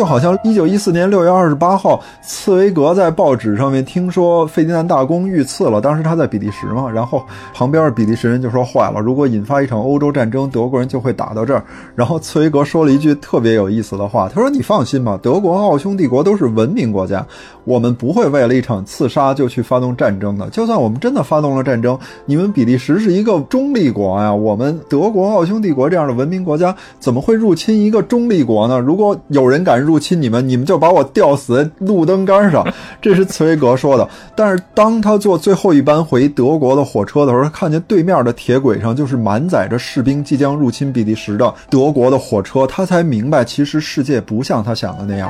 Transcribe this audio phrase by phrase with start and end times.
[0.00, 7.22] 就好像一九一四年六月二十八号，茨威格在报纸上面听说费迪南大公遇刺了，当时他在比利时嘛，然后
[7.52, 11.62] 旁边比利时人就说坏了，如果引发一场欧洲战争，德国人就会打到这儿。
[11.94, 17.22] 然后茨威格说了一句特别有意思的话，他说：“你放心吧，德国奥匈帝国都是文明国家，
[17.64, 20.48] 我们不会为了一场刺杀就去发动战争的。
[20.48, 28.78] 就算我们真的发动了战争，你们比利时是一个中立国呀，我们德国、奥匈帝国这样的文明国家怎么会入侵一个中立国呢？
[28.78, 32.64] 如果有人敢入入侵你们，你们就把我吊死在路灯杆上。
[33.02, 34.08] 这是茨威格说的。
[34.36, 45.28] 但是当他坐最后一班回德国的火车的时候，他看见对面的铁轨上就是满载着士兵即将入侵比利时的德国的火车，他才明白，其实世界不像他想的那样。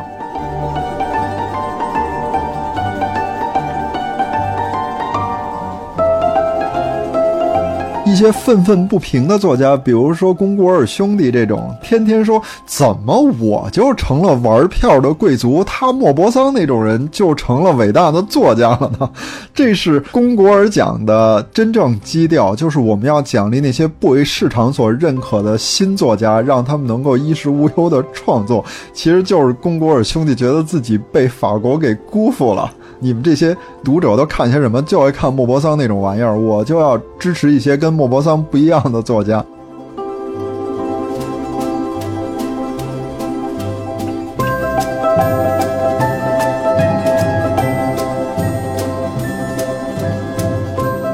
[8.11, 19.08] 一些愤愤不平的作家，比如说龚古尔兄弟这种，天天说怎么我就成了玩票的贵族，他莫泊桑那种人就成了伟大的作家了呢？
[19.55, 28.64] 这是龚古尔讲的真正基调，就是我们要奖励那些不为市场所认可的新作家，让他们能够衣食无忧的创作。
[28.92, 32.69] 其实就是龚古尔兄弟觉得自己被法国给辜负了。
[33.03, 34.83] 你们这些读者都看些什么？
[34.83, 39.43] 就爱看莫泊桑那种玩意儿，我就要支持一些跟莫泊桑不一样的作家。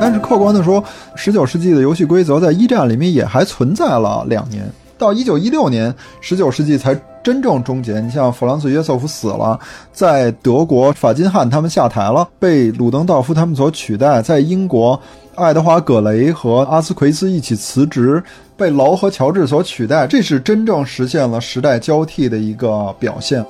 [0.01, 0.83] 但是客观的说，
[1.15, 7.99] 十九世纪的游戏规则在一战里面也还存在了两年，到一九一六年，十九世纪才真正终结。
[8.01, 9.59] 你像弗朗茨·约瑟夫死了，
[9.91, 15.01] 在德国法金汉他们下台了，被鲁登道夫他们所取代；在英国，
[15.35, 18.23] 爱德华·葛雷和阿斯奎斯一起辞职，
[18.57, 20.07] 被劳和乔治所取代。
[20.07, 23.45] 这是真正实现了时代交替的一个表现。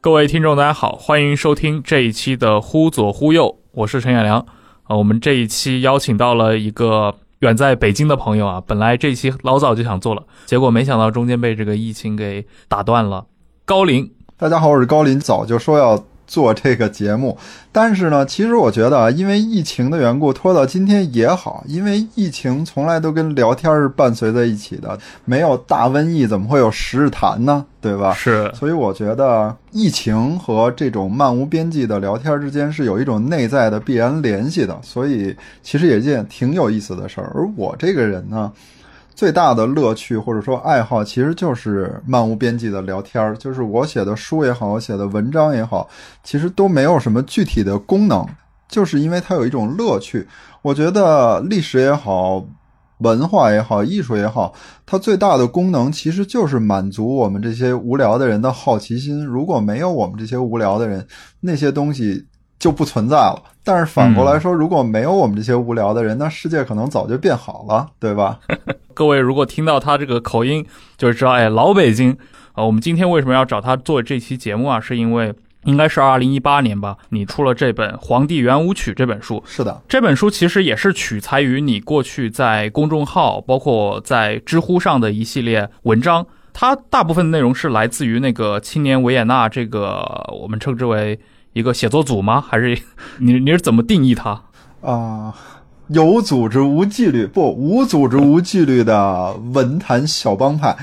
[0.00, 3.44] 各位听众，大家好，欢迎收听这一期的《忽左忽右》，
[3.74, 4.44] 我是陈远良。
[4.82, 13.24] 啊，我们这一期邀请到了一个远在北京的朋友啊，本来这期老早就想做了，结果没想到中间被这个疫情给打断了。
[13.64, 17.36] 高林，大家好，我是高林，早就说要做这个节目，
[17.72, 27.66] 但是呢，其实我觉得啊，因为疫情的缘故，拖到今天也好，因为疫情从来都跟聊天是伴随在一起的，没有大瘟疫怎么会有十日谈呢？
[27.82, 28.14] 对吧？
[28.14, 37.32] 是，所以我觉得疫情和这种漫无边际的聊天之间是有一种内在的必然联系的，所以其实也是件挺有意思的事儿。
[37.34, 38.52] 而我这个人呢，
[39.14, 43.36] 最大的乐趣或者说爱好，其实就是漫无边际的聊天儿。
[43.36, 45.88] 就是我写的书也好，我写的文章也好，
[46.24, 48.26] 其实都没有什么具体的功能，
[48.68, 50.26] 就是因为它有一种乐趣。
[50.62, 52.44] 我觉得历史也好。
[53.00, 54.52] 文化也好，艺术也好，
[54.84, 59.24] 它最大的功能其实就是满足我们这些无聊的人的好奇心。
[59.24, 61.06] 如果没有我们这些无聊的人，
[61.40, 62.26] 那些东西
[62.60, 63.42] 就不存在了。
[63.64, 68.38] 但是反过来说，如果没有我们这些无聊的人，那世界可能早就变好了，对吧？
[68.94, 70.64] 各位如果听到他这个口音，
[70.96, 72.16] 就知道，哎，老北京
[72.52, 72.62] 啊。
[72.64, 74.78] 我们今天为什么要找他做这期节目啊？
[74.78, 75.34] 是因为。
[75.64, 79.42] 应该是二零一八年吧，你出了这本《皇帝圆舞曲》这本书。
[79.46, 86.26] 是的，这本书其实也是取材于你过去在公众号，包括在知乎上的一系列文章。
[86.54, 90.02] 它大部分内容是来自于那个青年维也纳这个
[90.40, 91.20] 我们称之为
[91.52, 92.40] 一个写作组吗？
[92.46, 92.78] 还是
[93.18, 94.40] 你你是怎么定义它
[94.82, 95.34] 啊？
[95.88, 100.76] 有组织无纪律，不无组织无纪律的文坛小帮派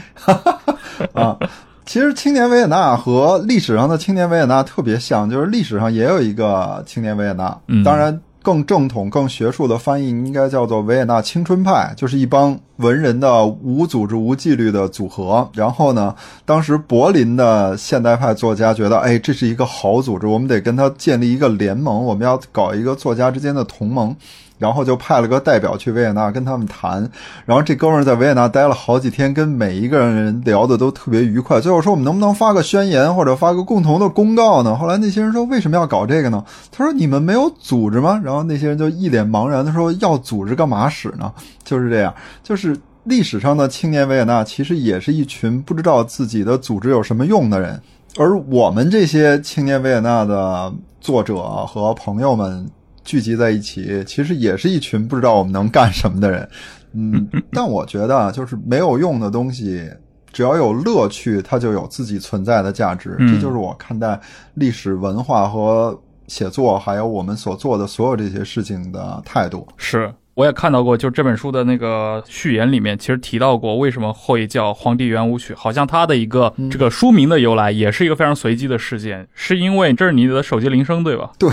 [1.13, 1.37] 啊。
[1.85, 15.49] 其实青年维也纳和历史上的青年维也纳特别像，就是历史上也有一个青年维也纳，当然更正统、更学术的翻译应该叫做维也纳青春派，就是一帮文人的无组织、无纪律的组合。
[15.53, 16.15] 然后呢，
[16.45, 24.15] 当时柏林的现代派作家觉得，哎，这是一个好组织，我们得跟他建立一个联盟，我们要搞一个作家之间的同盟。
[24.57, 27.09] 然后就派了个代表去维也纳跟他们谈，
[27.45, 31.61] 然后这哥们儿在维也纳待了好几天，跟每一个人聊的都特别愉快。
[31.61, 34.75] 最后说我们能不能发个宣言或者发个共同的公告呢？
[34.75, 36.43] 后来那些人说为什么要搞这个呢？
[36.71, 38.19] 他说你们没有组织吗？
[38.23, 41.31] 然后那些人就一脸茫然的说要组织干嘛使呢？
[41.63, 47.79] 就是这样，就是历史上的青年维也纳其实也是一群不知道自己的组织有什么用的人，
[48.17, 52.67] 而我们这些青年维也纳的作者和朋友们。
[53.07, 56.49] 聚集在一起，其实也是一群不知道我们能干什么的人。
[56.91, 59.89] 嗯， 但我觉得啊，就是没有用的东西，
[60.33, 63.15] 只要有乐趣，它就有自己存在的价值。
[63.19, 64.19] 这就是我看待
[64.55, 69.65] 历史文化和写作，还有我们所做的所有这些事情的态度。
[69.77, 70.13] 是。
[70.37, 81.31] 我也看到过，就这本书的那个序言里面，其实提到过为什么会叫《皇帝圆舞曲》，好像它的一个这个书名的由来也是一个非常随机的事件，是因为这是你的手机铃声，对吧？
[81.39, 81.49] 对，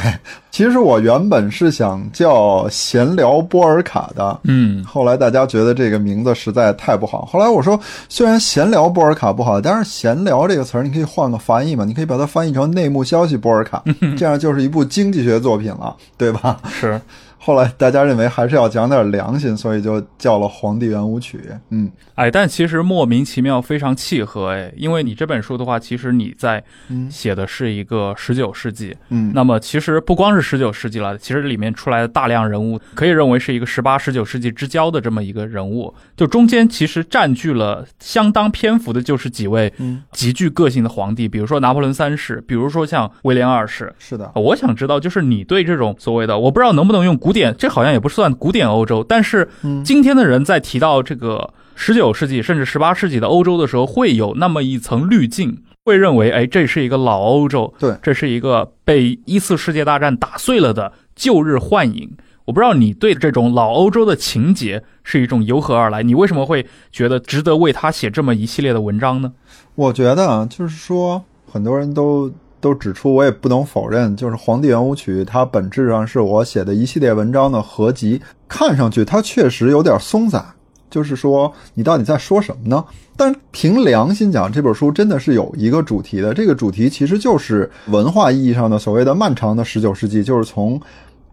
[0.50, 7.80] 其实我原本是想叫“闲聊波尔卡”的，嗯，后来大家觉得这个名字实在太不好，后来我说，
[8.10, 13.82] 虽然“闲聊波尔卡”不好，但是“闲聊”这个词儿你可以换个翻译嘛，你可以把它翻译成“内幕消息波尔卡
[14.14, 16.60] ”，这样就是一部经济学作品了，对吧？
[16.68, 17.00] 是。
[17.44, 21.36] 后来大家认为还是要讲点良心，所以就叫了《皇帝圆舞曲》。
[21.68, 26.64] 嗯，哎，但其实莫名其妙非常契合哎，因为你这本书的话，其实你在
[27.10, 28.96] 写的是一个十九世纪。
[29.10, 35.92] 嗯，那么其实不光是十九世纪了，其实里面出来的大量人物，可以认为是一个十八、十九世纪之交的这么一个人物。
[36.16, 39.70] 就中间其实占据了相当篇幅的，就是几位
[40.12, 43.94] 极具个性的皇帝，比如说拿破仑三世，比如说像威廉二世。
[43.98, 47.33] 是的，我想知道，就是你对这种所谓的，我不知道能不能用古。
[47.34, 49.46] 典这好像也不算古典欧洲，但是
[49.84, 62.10] 今天的人在提到这个十九世纪甚至十八世纪的欧洲的时候，会有那么一层滤镜，会认为，哎，这是一个老欧洲，对，这是一个被一次世界大战打碎了的旧日幻影。
[62.46, 69.32] 我不知道你对这种老欧洲的情节是一种由何而来，你为什么会觉得值得为他写这么一系列的文章呢？
[69.74, 72.32] 我觉得啊，就是说很多人都。
[72.64, 78.18] 都指出，我也不能否认，就是《皇帝圆舞曲》，它本质上是我写的一系列文章的合集。
[78.48, 80.42] 看上去它确实有点松散，
[80.88, 82.82] 就是说你到底在说什么呢？
[83.18, 86.32] 但凭良心讲，这本书真的是有一个主题的。
[86.32, 90.80] 这个主题其实就是文化意义上的所谓的漫长的十九世纪，就是从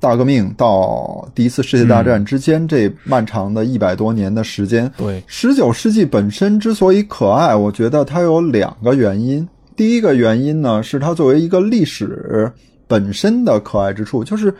[0.02, 4.92] 大革命到第一次世界大战之间这漫长的一百多年的时间。
[4.98, 9.48] 对，十九世纪本身之所以可爱，我觉得它有两个原因。
[9.76, 12.52] 第一个原因呢，是它作为一个历史
[12.88, 14.54] 本身的可爱之处，就是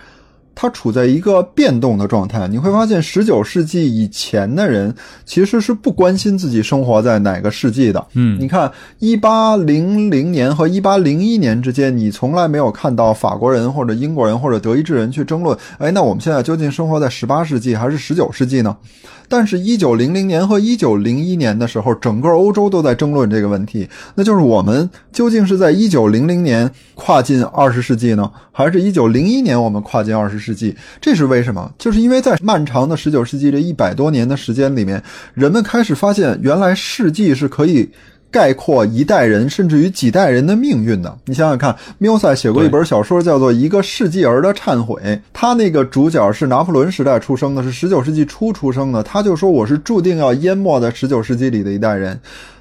[0.56, 2.48] 它处在一个变动的状态。
[2.48, 4.94] 你会发现，十九世纪以前的人
[5.26, 8.06] 其实是不关心自己生活在哪个世纪的。
[8.14, 18.76] 嗯，你看，一八零零年和一八零一年之间，你从来没有看到法国人或者英国人或者德意志人去争论，哎，那我们现在究竟生活在十八世纪还是十九世纪呢？
[19.32, 30.76] 但是，一九零零年和一九零一年的时候，整个欧洲都在争论这个问题，那就是我们究竟是在一九零零年跨进二十世纪呢，还是一九零一年我们跨进二十世纪？
[31.00, 31.72] 这是为什么？
[31.78, 35.02] 就是因为在漫长的十九世纪这一百多年的时间里面，
[35.34, 37.90] 人们开始发现，原来世纪是可以。
[38.32, 45.02] 概括一代人甚至于几代人的命运的，你想想看，缪塞写过一本小说，叫做《一个世纪儿的忏悔》。
[45.34, 49.04] 他那个主角是拿破仑时代出生的，是十九世纪初出生的。
[49.04, 52.18] 他就说：“我是注定要淹没在十九世纪里的一代人。”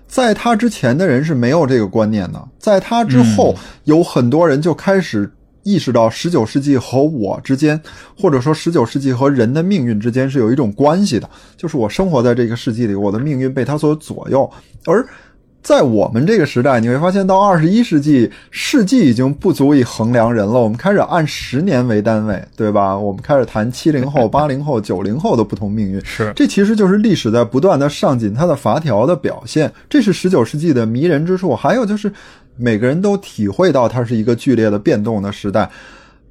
[0.08, 5.31] 在他之前的人是没有这个观念的，在他之后，有很多人就开始
[5.62, 7.81] 意识到十九世纪和我之间，
[8.19, 14.50] 或者说十九世纪和人的命运之间是有一种关系的，就是我生活在这个世纪里，我的命运被他所左右，
[14.85, 15.06] 而。
[15.62, 20.55] 在我们这个时代，你会发现到二十一世纪，世纪已经不足以衡量人了。
[20.55, 22.97] 我们开始按十年为单位，对吧？
[22.97, 26.02] 我们开始谈七零后、 八零后、九零后的不同命运。
[26.02, 29.71] 是，这其实就是历史在不断的上紧它的阀条的表现。
[29.88, 31.55] 这是十九世纪的迷人之处。
[31.55, 32.11] 还有就是，
[32.57, 35.71] 每个人都体会到它是一个剧烈的变动的时代，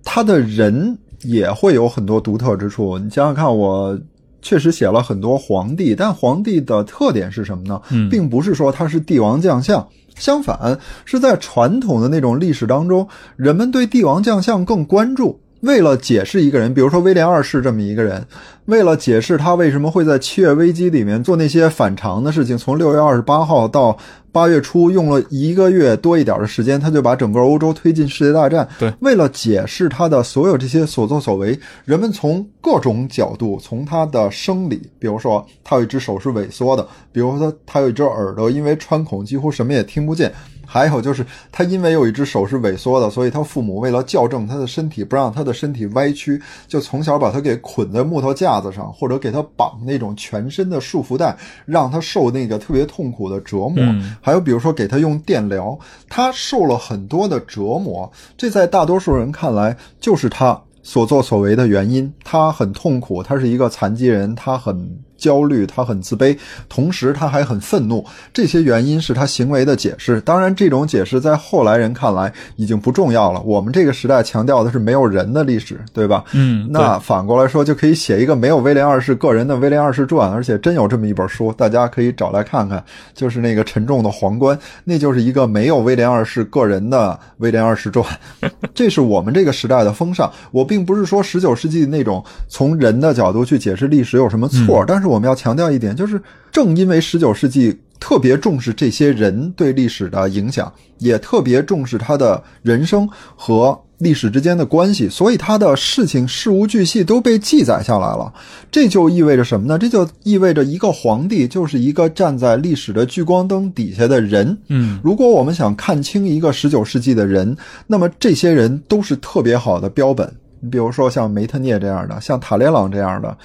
[0.04, 2.98] 他的人也会有很多独特之处。
[2.98, 3.98] 你想想看，我。
[4.42, 7.82] 确实写了很多皇帝，但皇帝的特点是什么呢？
[8.10, 15.40] 并不是说他是帝王将相，相反是在传统的那种历史当中，人们对帝王将相更关注。
[15.62, 18.26] 为了解释一个人，比如说威廉二世这么一个人，
[18.66, 23.98] 为了解释他为什么会在七月危机里面做那些反常的事情，从六月二十八号到。
[24.32, 28.66] 八月初用了一个月多一点的时间，他就把整个欧洲推进世界大战。
[28.78, 40.32] 对，为了解释他的所有这些所作所为，人们从各种角度，从他的生理，比如说他有一只手是萎缩的，比如说他他有一只耳朵因为穿孔几乎什么也听不见，
[40.72, 51.36] 还有就是他因为有一只手是萎缩的，所以他父母为了校正他的身体，不让他的身体歪曲，就从小把他给捆在木头架子上，或者给他绑那种全身的束缚带，
[51.66, 53.78] 让他受那个特别痛苦的折磨。
[53.80, 62.14] 嗯还有比如说给他用电疗，他受了很多的折磨，这在大多数人看来就是他所作所为的原因。
[62.24, 66.36] 他很痛苦，他是一个残疾人，他很焦虑，他很自卑，
[66.68, 68.04] 同时他还很愤怒。
[68.34, 70.20] 这些原因是他行为的解释。
[70.22, 73.42] 当然，这种解释在后来人看来已经不重要了。
[73.42, 76.24] 我们这个时代强调的是没有人的历史，对吧？
[76.34, 82.82] 嗯，那反过来说，就可以写一个没有威廉二世个人的威廉二世传，而且真有这么一本书，大家可以找来看看，
[83.14, 88.06] 就是那个沉重的皇冠，那就是一个没有威廉二世个人的威廉二世传。
[88.74, 90.32] 这是我们这个时代的风尚。
[90.52, 108.34] 我并不是说十九世纪那种从人的角度去解释历史有什么错，但是我们要强调一点，就是正因为十九世纪特别重视这些人对历史的影响，也特别重视他的人生和历史之间的关系，所以他的事情事无巨细都被记载下来了。
[108.72, 109.78] 这就意味着什么呢？
[109.78, 114.58] 这就意味着一个皇帝就是一个站在历史的聚光灯底下的人。
[114.70, 120.34] 嗯如果我们想看清一个十九世纪的人，那么这些人都是特别好的标本。
[120.62, 123.38] 你比如说像梅特涅这样的，像塔列朗这样的，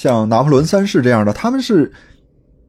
[0.00, 1.92] 像拿破仑三世这样的，他们是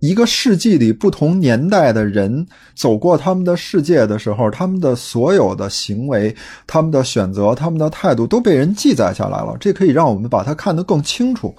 [0.01, 2.45] 一个世纪里不同年代的人
[2.75, 6.35] 走过他们的世界的时候，他们的所有的行为、
[6.67, 9.55] 他们的选择、他们的态度都被人记载下来了。
[9.61, 11.55] 这可以让我们把它看得更清楚。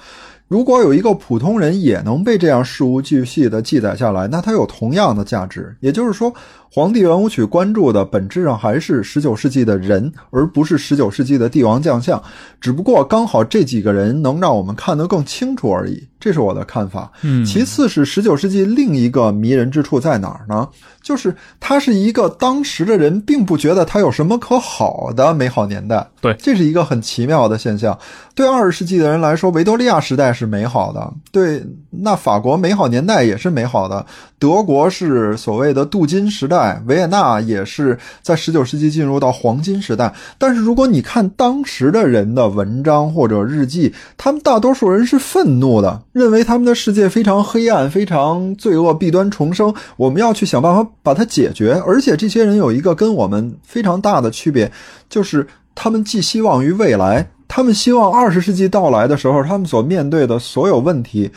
[0.47, 5.75] 如果有一个普通人也能被这样事无巨细的记载下来，那它有同样的价值。
[5.81, 6.31] 也就是说，
[6.75, 12.23] 《黄帝圆舞曲》关注的本质上还是十九世纪的人，而不是十九世纪的帝王将相。
[12.63, 16.03] 只不过刚好这几个人能让我们看得更清楚而已。
[16.19, 17.13] 这是我的看法。
[17.21, 20.67] 嗯，其次是十九世纪另一个迷人之处在哪儿呢？
[21.03, 26.09] 就是它是一个当时的人并不觉得它有什么可好的美好年代。
[26.23, 27.99] 对这是一个很奇妙的现象。
[28.35, 31.63] 对二十世纪的人来说，维多利亚时代是美好的，对，
[31.95, 34.07] 那法国美好年代也是美好的，
[34.39, 40.11] 德国是所谓的镀金时代，维也纳也是在十九世纪进入到黄金时代。
[40.39, 49.75] 但是如果你看当时的人的文章或者日记，他们大多数人是愤怒的，认为他们的世界非常黑暗，非常罪恶，弊端重生。
[49.99, 51.75] 我们要去想办法把它解决。
[51.87, 54.73] 而且这些人有一个跟我们非常大的区别，
[55.11, 61.31] 就是他们寄希望于未来，他们希望二十世纪到来的时候，他们所面对的所有问题，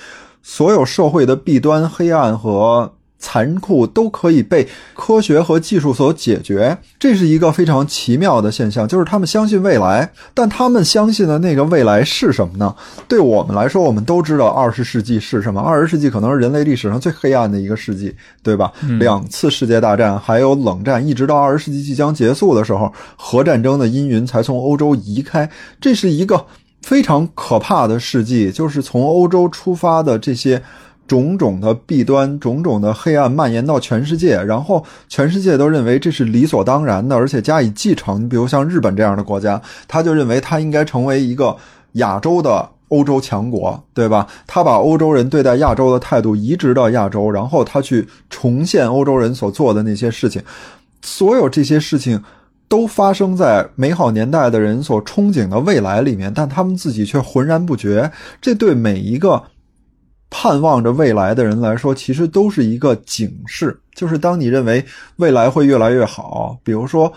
[0.47, 8.87] 所有社会的弊端、黑暗和残酷都可以被科学和技术所解决，这是一个非常奇妙的现象。
[8.87, 12.75] 就是他们相信未来，但他们相信的那个未来是什么呢？
[13.07, 15.59] 对我们来说，我们都知道二十世纪是什么。
[15.59, 18.71] 二十世纪可能是人类历史上最黑暗的一个世纪，对吧？
[18.99, 25.49] 两次世界大战，还有冷战，一直到二十世纪即将结束的时候，核战争的阴云才从欧洲移开。
[25.81, 26.45] 这是一个
[26.85, 30.61] 非常可怕的事迹，就是从欧洲出发的这些。
[31.07, 38.27] 种种的弊端，种种的黑暗蔓延到全世界，然后全世界都认为这是理所当然的，而且加以继承。
[38.27, 41.55] 比如像日本这样的国家，他就认为他应该成为一个
[41.91, 44.25] 亚洲的欧洲强国，对吧？
[44.47, 50.41] 他把欧洲人对待亚洲的态度移植到亚洲，然后他去重现欧洲人所做的那些事情。
[51.03, 52.19] 所有这些事情
[52.67, 58.11] 都发生在美好年代的人所憧憬的未来里面，但他们自己却浑然不觉。
[58.41, 59.41] 这对每一个
[60.29, 63.79] 盼望着未来的人来说，其实都是一个警示。
[63.93, 64.83] 就是当你认为
[65.17, 67.11] 未来会越来越好，比如说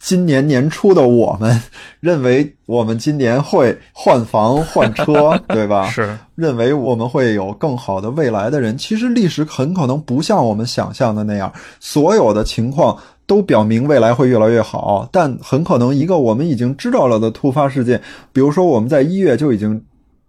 [0.00, 1.60] 今年年初的我们
[2.00, 5.88] 认为我们今年会换房换车， 对吧？
[5.90, 18.00] 是，认为我们会有更好的未来的人，其实历史很可能不像我们想象的那样，所有的情况都表明未来会越来越好，但很可能一个我们已经知道了的突发事件，
[18.32, 19.84] 比如说我们在一月就已经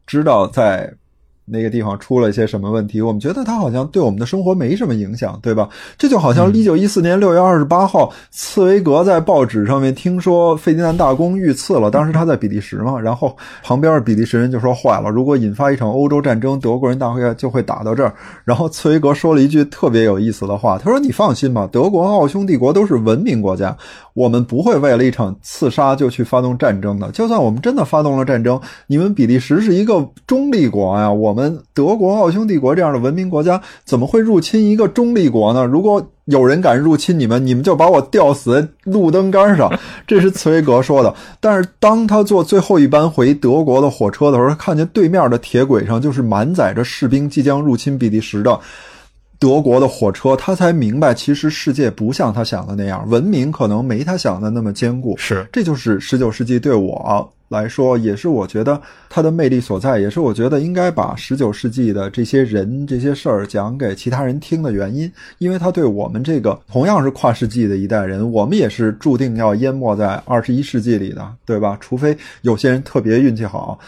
[0.05, 0.93] 知道在。
[1.51, 3.01] 那个地方出了一些什么问题？
[3.01, 5.67] 我们觉得它好像对我们的生活没什么影响，对吧？
[5.97, 18.13] 这就好像一九一四年六月二十八号，茨威格在报纸上面听说费迪南大公遇刺了，当时他在比利时嘛，然后旁边比利时人就说坏了，如果引发一场欧洲战争，德国人大会就会打到这儿。
[18.45, 23.75] 然后茨威格说了一句特别有意思的话，他说：“你放心吧，德国和奥匈帝国都是文明国家，
[24.13, 27.09] 我们不会为了一场刺杀就去发动战争的。
[27.11, 35.63] 就算我们真的发动了战争，你们比利时是一个中立国呀，我们。”我们德国、奥匈帝国这样的文明国家怎么会入侵一个中立国呢？
[35.63, 39.71] 如果有人敢入侵你们，你们就把我吊死在路灯杆上。
[40.05, 41.15] 这是茨威格说的。
[41.39, 48.59] 但是当他坐最后一班回德国的火车的时候，看见对面的铁轨上就是满载着士兵即将入侵比利时的。
[49.39, 55.15] 德国的火车，他才明白，其实世界不像他想的那样，文明可能没他想的那么坚固。
[55.17, 58.79] 是，这就是十九世纪对我来说，也是我觉得
[59.09, 65.09] 它的魅力所在，也是我觉得应该把十九世纪的这些人、这些事儿讲给其他人听的原因。
[65.37, 71.77] 因为他对我们这个同样是跨世纪的一代人，我们也是注定要淹没在二十一世纪里的，对吧？
[71.79, 73.79] 除非有些人特别运气好。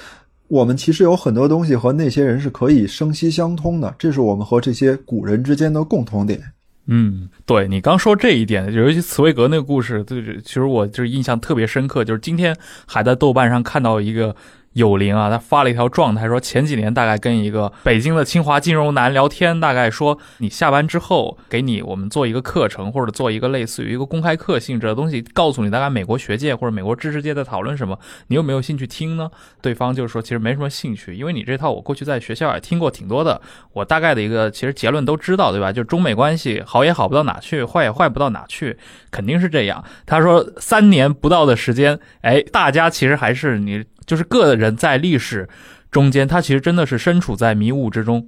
[0.52, 6.42] 我们其实有很多东西和那些人是可以生息相通的，这是我们和这些古人之间的共同点。
[6.88, 12.04] 嗯，对你刚说这一点，尤其茨威格那个故事，对其实我就是印象特别深刻。
[12.04, 12.54] 就是今天
[12.86, 14.36] 还在豆瓣上看到一个。
[14.74, 29.30] 有灵啊，他发了一条状态，说前几年大概跟一个北京的清华金融男聊天，大概说你下班之后给你我们做一个课程，或者做一个类似于一个公开课性质的东西，告诉你大概美国学界或者美国知识界在讨论什么，你有没有兴趣听呢？
[29.62, 33.42] 对方就是说其实没什么兴趣，因为你这套我过去在学校也听过挺多的，
[33.74, 35.74] 我大概的一个其实结论都知道，对吧？
[35.74, 38.78] 就中美关系好也好不到哪去，坏也坏不到哪去，
[39.12, 39.84] 肯定是这样。
[40.06, 43.84] 他说三年不到的时间，哎，大家其实还是你。
[44.12, 45.48] 就是个人在历史
[45.90, 48.28] 中间，他其实真的是身处在迷雾之中。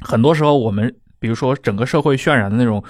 [0.00, 2.82] 很多时候，我们比如说整个社会渲染的那种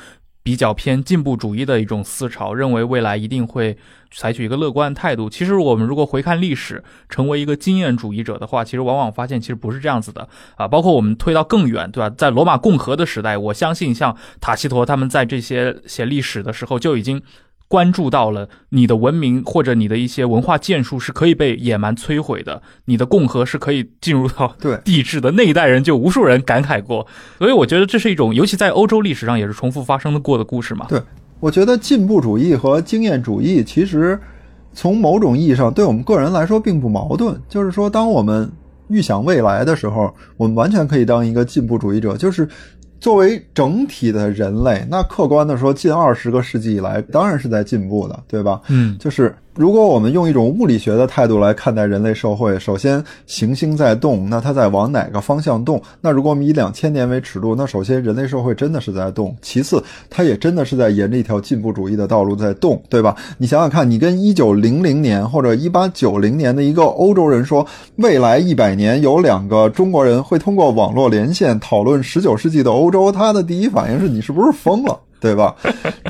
[0.43, 3.77] 比较偏进步主义的一种思潮，认为未来一定会
[4.11, 5.29] 采取一个乐观态度。
[5.29, 10.67] 其实我们如果回看历史，成为一个经验主义者的话，其实往往发现其实不是这样子的啊。
[10.67, 12.09] 包括我们推到更远，对吧？
[12.17, 17.21] 在罗马共和的时代，我相信像塔西佗他们在这些写历史的时候就已经。
[17.73, 27.07] 关注到了你的文明或者你的一些文化建树是可以被野蛮摧毁的，你的共和是可以进入到 对帝制的那一代人就无数人感慨过，
[27.39, 30.85] 所以我觉得这是一种，尤其在欧洲历史上也是重复发生的过的故事嘛。
[30.91, 31.01] 对，
[31.41, 34.21] 我觉得进步主义和经验主义其实
[34.75, 38.53] 从某种意义上对我们个人来说并不矛盾，就是说当我们
[38.89, 42.47] 预想未来的时候，我们完全可以当一个进步主义者，就是。
[43.03, 48.61] 作为整体的人类，那客观的说，近二十个世纪以来，当然是在进步的，对吧？
[48.69, 49.35] 嗯，就是。
[49.55, 55.81] 如果我们用一种物理学的态度来看待人类社会，首先行星在动，那它在往哪个方向动？
[56.01, 63.15] 那如果我们以两千年为尺度，那首先人类社会真的是在动，其次它也真的是在沿着一条进步主义的道路在动，对吧？
[63.37, 67.67] 你想想看，你跟一九零零年或者一八九零年的一个欧洲人说，
[67.97, 74.99] 未来一百年有两个中国人会通过网络连线讨论十九世纪的欧洲，他的第一反应是你是不是疯了？
[75.23, 75.55] 对吧？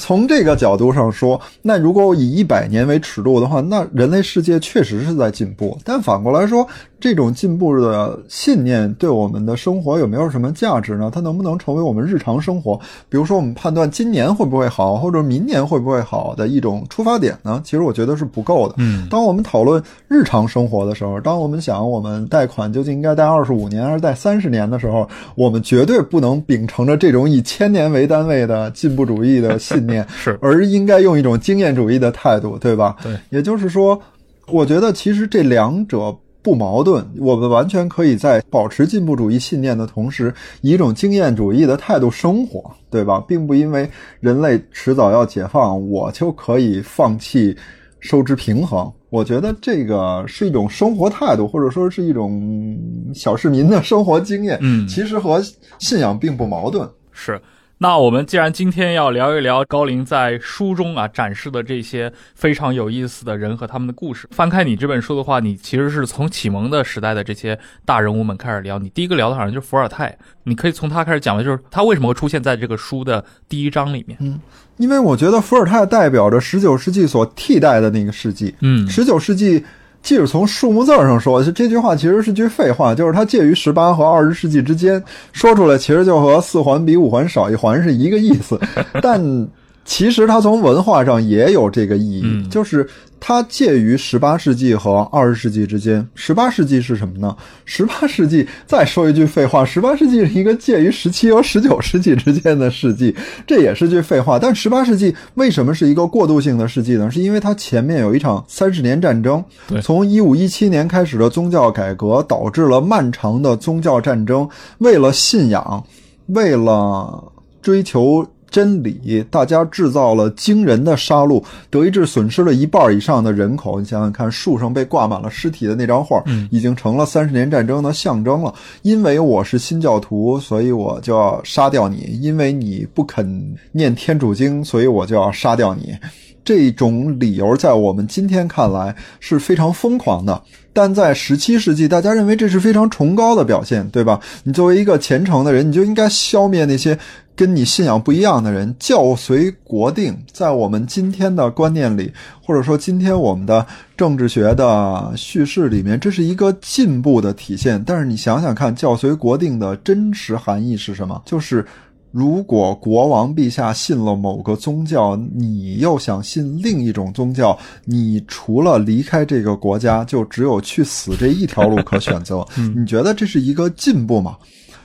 [0.01, 5.79] 从这个角度上说， 那如果以一百年为尺度的话，那人类世界确实是在进步。
[5.85, 6.67] 但反过来说，
[7.03, 11.11] 这种进步的信念对我们的生活有没有什么价值呢？
[11.13, 17.61] 它能不能成为我们日常生活，比如说我们判断今年会不会好，或者明年会不会好的一种出发点呢？
[17.63, 18.77] 其实我觉得是不够的。
[18.79, 29.03] 嗯，当我们讨论日常生活的时候，当我们想我们贷款究竟应该贷二十五年还是贷三十年的时候，我们绝对不能秉承着这种以千年为单位的进步。
[29.03, 32.95] 主义的信念 是，而应该用一种经验主义的态度，对吧？
[33.03, 34.01] 对，也就是说，
[34.47, 43.23] 我觉得其实这两者不矛盾，我们完全可以在保持进步主义信念的同时，以一种经验主义的态度生活，对吧？
[43.29, 43.89] 并不因为
[44.21, 47.57] 人类迟早要解放，我就可以放弃
[48.01, 48.93] 收支平衡。
[49.09, 52.77] 我觉得这个是一种生活态度，或者说是一种
[53.15, 54.59] 小市民的生活经验。
[54.63, 55.41] 嗯，其实和
[55.79, 56.89] 信仰并不矛盾。
[57.13, 57.41] 是。
[57.83, 68.79] 那我们既然今天要聊一聊高林在书中啊展示的这些非常有意思的人和他们的故事，翻开你这本书的话，你其实是从启蒙的时代的这些大人物们开始聊。
[68.79, 74.17] 你第一个聊的好像就是伏尔泰，你可以从他开始讲的，就是他为什么会出现在这个书的第一章里面。
[74.21, 74.39] 嗯，
[74.77, 78.55] 因为我觉得伏尔泰代表着十九世纪所替代的那个世纪。
[78.61, 79.65] 嗯，十九世纪。
[80.03, 88.61] 即使从数目字上说，这句话其实是句废话，就是它介于十八和二十世纪之间，说出来其实就和四环比五环少一环是一个意思，
[89.01, 89.49] 但。
[89.85, 92.89] 其实它从文化上也有这个意义，就是
[93.25, 96.05] 它介于十八世纪和二十世纪之间。
[96.17, 97.37] 十八世纪是什么呢？
[97.65, 103.15] 十八世纪再说一句废话，十八世纪是一个介于十七和十九世纪之间的世纪，
[103.47, 104.41] 这也是句废话。
[104.41, 107.09] 但十八世纪为什么是一个过渡性的世纪呢？
[107.13, 109.45] 是因为它前面有一场三十年战争，
[109.81, 115.85] 从一五一七年开始的宗教改革导致了漫长的宗教战争，为了信仰，
[116.27, 117.33] 为了
[117.63, 118.27] 追求。
[118.53, 123.81] 真理，大家制造了惊人的杀戮，德意志损失了一半以上的人口。
[123.81, 128.55] 你想想看，树上被挂满了尸体的那张画，已经成了三十年战争的象征了。
[128.83, 135.97] 因为我是新教徒，所以我就要杀掉你；因为你不肯念天主经，所以我就要杀掉你。
[136.45, 144.19] 这种理由在我们今天看来是非常疯狂的，但在十七世纪，大家认为这是非常崇高的表现，对吧？
[144.45, 146.99] 你作为一个虔诚的人，你就应该消灭那些
[147.37, 150.17] 跟你信仰不一样的人，教随国定。
[150.33, 152.13] 在我们今天的观念里，
[152.45, 153.65] 或者说今天我们的
[153.97, 157.83] 政治学的叙事里面，这是一个进步的体现。
[157.87, 161.23] 但是你想想看，教随国定的真实含义是什么？
[161.25, 161.65] 就是。
[162.13, 172.47] 如果国王陛下信了某个宗教，你又想信另一种宗教，你除了离开这个国家，就只有去死这一条路可选择。
[172.77, 174.37] 你觉得这是一个进步吗？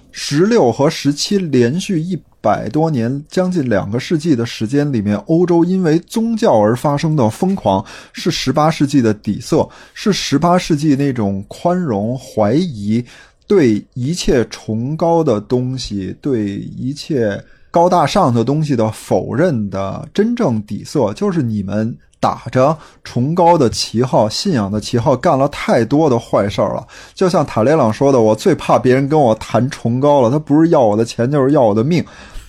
[0.10, 13.04] 十六和十七连续一百多年，将近两个世纪的时间里面，欧洲因为宗教而发生的疯狂，是十八世纪的底色，是十八世纪那种宽容、怀疑。
[13.47, 26.86] 对一切崇高的东西，对一切高大上的东西的否认的真正底色，就是你们打着崇高的旗号、信仰的旗号，干了太多的坏事儿了。
[27.13, 32.03] 就像塔雷朗说的：“我最怕别人跟我谈崇高了，他不是要我的钱，就是要我的命。”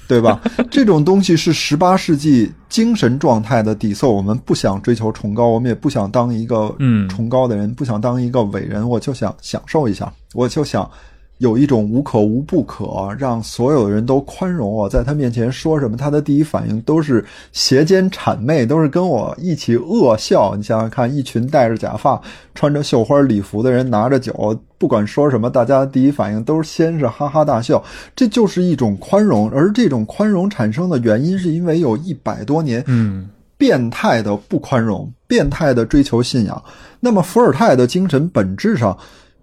[0.08, 0.40] 对吧？
[0.70, 4.08] 这种东西是十八世纪精神状态的底色。
[4.08, 6.74] 我们不想追求崇高，我们也不想当一个
[7.08, 8.88] 崇高的人，不想当一个伟人。
[8.88, 10.90] 我就想享受一下，我就想。
[11.38, 20.56] 有一种无可无不可，让所有人都宽容我，在他面前说什么，他的第一反应都是斜肩谄媚，都是跟我一起恶笑。
[20.56, 22.20] 你想想看，一群戴着假发、
[22.56, 27.80] 穿着绣花礼服的人，拿着酒，不管说什么，大家第一反应都是先是哈哈大笑。
[28.16, 36.60] 这就是一种宽容，而这种宽容产生的原因，是因为有一百多年，嗯，变态的不宽容，变态的追求信仰。
[36.98, 38.98] 那么伏尔泰的精神本质上。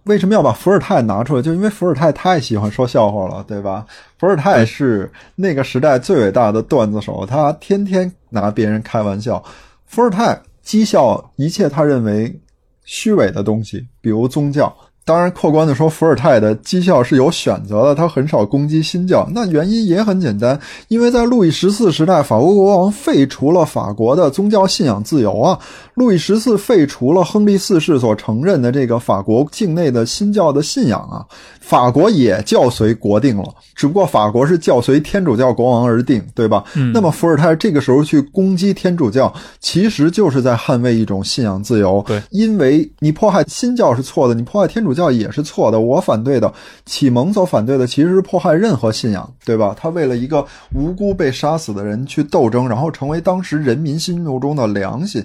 [0.05, 1.41] 为什么要把伏尔泰拿出来？
[1.41, 3.85] 就因为伏尔泰太喜欢说笑话了，对吧？
[4.19, 9.43] 伏尔泰是那个时代最伟大的段子手，他天天拿别人开玩笑。
[9.85, 12.39] 伏尔泰讥笑一切他认为
[12.83, 14.75] 虚伪的东西，比如宗教。
[15.07, 19.29] 当然，客观的说，伏尔泰的讥笑是有选择的，他很少攻击新教。
[19.35, 25.59] 那原因也很简单，因为在路易十四时代，法国国王废除了法国的宗教信仰自由啊。
[25.93, 31.23] 路易十四废除了亨利四世所承认的这个法国境内的新教的信仰啊。
[31.65, 36.63] 法国也教随国定了，只不过法国是教随天主教国王而定，对吧？
[36.93, 42.03] 那么伏尔泰这个时候去攻击天主教，其实就是在捍卫一种信仰自由。
[42.07, 44.95] 对，因为你迫害新教是错的，你迫害天主。
[44.95, 45.77] 教也是错的。
[45.77, 46.53] 我反对的，
[46.85, 49.75] 启蒙所反对的其实是迫害任何信仰，对吧？
[49.77, 55.21] 他为了一个无辜被杀死的人去斗争，然后成为当时人民心目中的良心。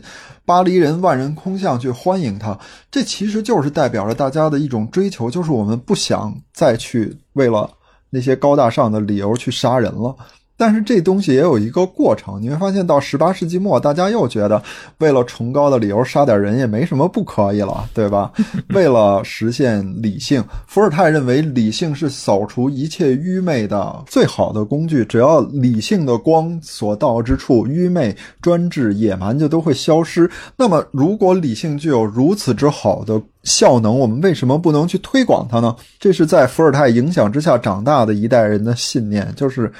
[0.51, 2.59] 巴黎人万人空巷去欢迎他，
[2.91, 7.71] 这其实就是代表着大家的一种追求，就是我们不想再去为了
[8.11, 10.17] 那些高大上的理由去杀人了。
[10.61, 14.63] 但是这东西也有一个过程，你会发现到十八世纪末，大家又觉得
[14.99, 18.31] 为了崇高的理由杀点人也没什么不可以了，对吧？
[18.75, 30.31] 为了实现理性，伏尔泰认为理性是扫除一切愚昧的最好的工具，只要理性的光所到之处，愚昧、专制、野蛮就都会消失。
[30.59, 35.75] 那么，如果理性具有如此之好的效能，我们为什么不能去推广它呢？
[35.99, 39.73] 这是在伏尔泰影响之下长大的一代人的信念，就是。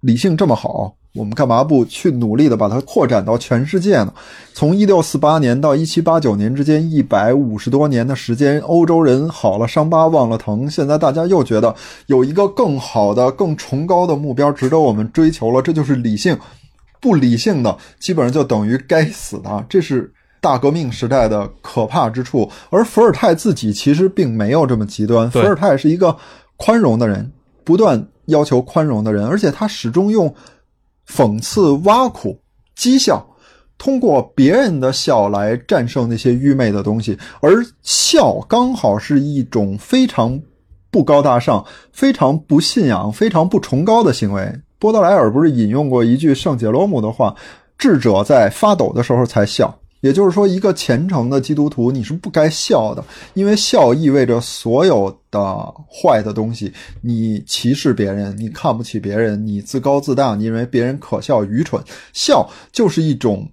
[0.00, 4.12] 理性这么好，我们干嘛不去努力的把它扩展到全世界呢？
[4.54, 11.74] 从一六四八年到一七八九年之间，一百五十多年的时间，欧洲人好了伤疤忘了疼，现在大家又觉得
[12.06, 16.38] 有一个更好的、更崇高的目标值得我们追求了，这就是理性。
[17.00, 22.48] 不理性的基本上就等于该死的，这是大革命时代的可怕之处。
[22.70, 26.16] 而伏尔泰自己其实并没有这么极端，伏尔泰是一个
[26.56, 27.30] 宽容的人，
[27.64, 28.04] 不断。
[28.28, 30.32] 要求宽容的人，而且他始终用
[31.06, 32.38] 讽刺、挖苦、
[32.76, 33.26] 讥笑，
[33.76, 37.18] 通过别人的笑来战胜那些愚昧的东西。
[37.40, 40.40] 而笑刚好是一种非常
[40.90, 44.60] 不高大上、非常不信仰、非常不崇高的行为。
[44.78, 47.34] 波德莱尔不是引用过一句圣杰罗姆的话
[47.78, 55.40] ：“智者在发抖的时候才笑。”也就是说，一个虔诚的基督徒，你是不该笑的，因为笑意味着所有的
[55.90, 56.72] 坏的东西。
[57.00, 61.82] 你歧视别人，你看不起别人，你自高自大，你认为别人可笑、愚蠢。
[62.12, 63.48] 笑就是一种。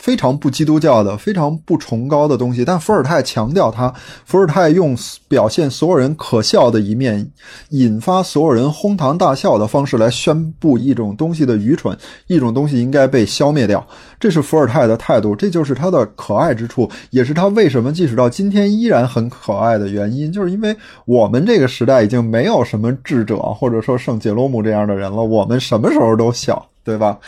[0.00, 3.92] 非常不基督教的、非常不崇高的东西，但伏尔泰强调他，
[4.24, 4.96] 伏尔泰用
[5.28, 7.30] 表现所有人可笑的一面，
[7.68, 11.94] 引发所有人哄堂大笑的方式来宣布一种东西的愚蠢，
[12.28, 13.86] 一种东西应该被消灭掉。
[14.18, 27.18] 这是伏尔泰的态度，这就是他的可爱之处，也是他为什么即使到今天依然很可爱的原因，就是因为我们这个时代已经没有什么智者或者说圣杰罗姆这样的人了，我们什么时候都笑，对吧？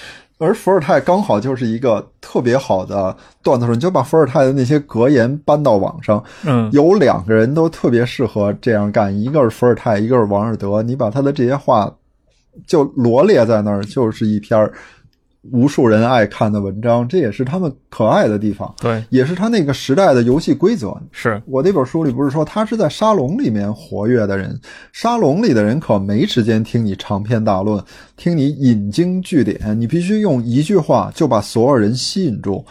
[0.43, 10.83] 而伏尔泰刚好就是一个特别好的段子手，你就把伏尔泰的那些格言搬到网上，嗯，有两个人都特别适合这样干，一个是伏尔泰，一个是王尔德。
[10.83, 11.89] 你把他的这些话
[12.67, 14.73] 就罗列在那儿，就是一篇儿
[15.51, 20.97] 无数人爱看的文章，这也是他们可爱的地方，对，也是他那个时代的游戏规则。
[21.11, 24.57] 是，我那本书里不是说他是在沙龙里面活跃的人，
[24.93, 27.83] 沙龙里的人可没时间听你长篇大论，
[28.17, 32.65] 听你引经据典，你必须用一句话就把所有人吸引住。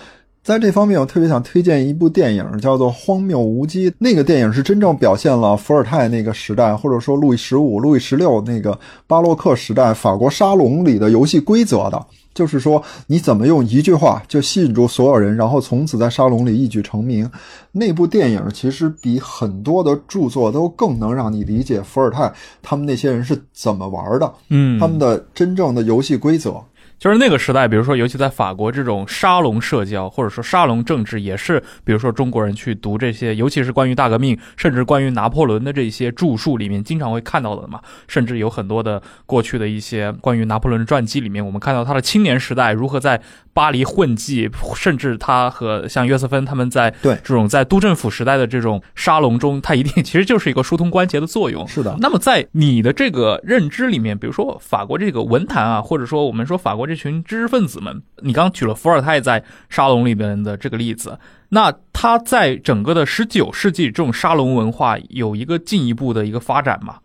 [0.44, 3.92] 在这方面，我特别想推荐一部电影，叫做《荒谬无稽》。
[4.00, 12.04] 那个电影是真正表现了伏尔泰那个时代，或者说路易十五、路易十六那个巴洛克时代法国沙龙里的游戏规则的。
[12.34, 17.30] 就是说，你怎么用一句话就吸引住所有人，然后从此在沙龙里一举成名。
[17.74, 26.62] 那部电影其实比很多的著作都更能让你理解伏尔泰他们那些人是怎么玩的，嗯，他们的真正的游戏规则。
[27.02, 37.82] 就是那个时代，比如说，尤其在法国，这种沙龙社交或者说沙龙政治，也是比如说中国人去读这些，尤其是关于大革命，甚至关于拿破仑的这些著述里面，经常会看到的嘛。
[38.08, 43.20] 甚至有很多的过去的一些关于拿破仑传记里面，我们看到他的青年时代如何在
[43.54, 51.68] 巴黎混迹，甚至他和像约瑟芬他们在对这种在都政府时代的这种沙龙中，他一定其实就是一个疏通关节的作用。
[51.68, 66.96] 是的，那么在你的这个认知里面，比如说法国这个文坛啊，或者说我们说法国这群知识分子们，你刚举了伏尔泰在沙龙里面的这个例子，那他在整个的十九世纪这种沙龙文化有一个进一步的一个发展吗？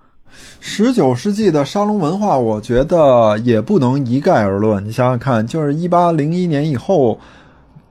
[0.61, 4.85] 十九世纪的沙龙文化，我觉得也不能一概而论。
[4.85, 7.19] 你想想看，就是一八零一年以后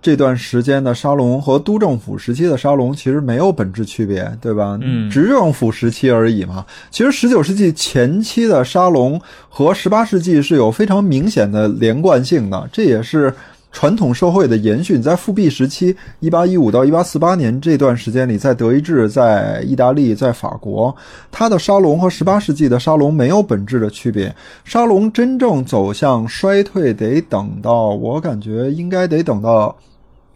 [0.02, 4.78] 这段时间的沙龙和都政府时期的沙龙其实没有本质区别，对吧？
[4.82, 6.66] 嗯执政府时期而已嘛。
[6.92, 13.34] 其实十九世纪前期的沙龙和十八世纪是有非常明显的连贯性的，这也是。
[13.76, 20.96] 传统社会的延续，在复辟时期，一八一五到一八四八年这段时间里，在德意志、在意大利、在法国，
[21.30, 24.34] 它的沙龙和十八世纪的沙龙没有本质的区别。
[24.64, 29.76] 沙龙真正走向衰退，得等到我感觉应该得等到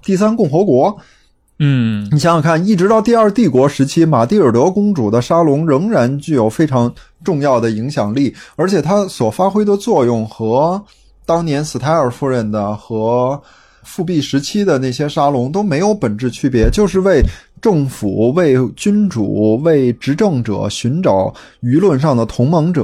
[0.04, 0.98] 第三共和国。
[1.62, 10.82] 嗯你想想看，一直到第二帝国时期，玛蒂尔德公主的沙龙仍然具有非常重要的影响力，而且它所发挥的作用和
[11.30, 13.40] 当年斯泰尔夫人的和
[13.84, 17.24] 复辟时期的那些沙龙都没有本质区别，就是为
[17.62, 22.84] 政府、为君主、为执政者寻找舆论上的同盟者。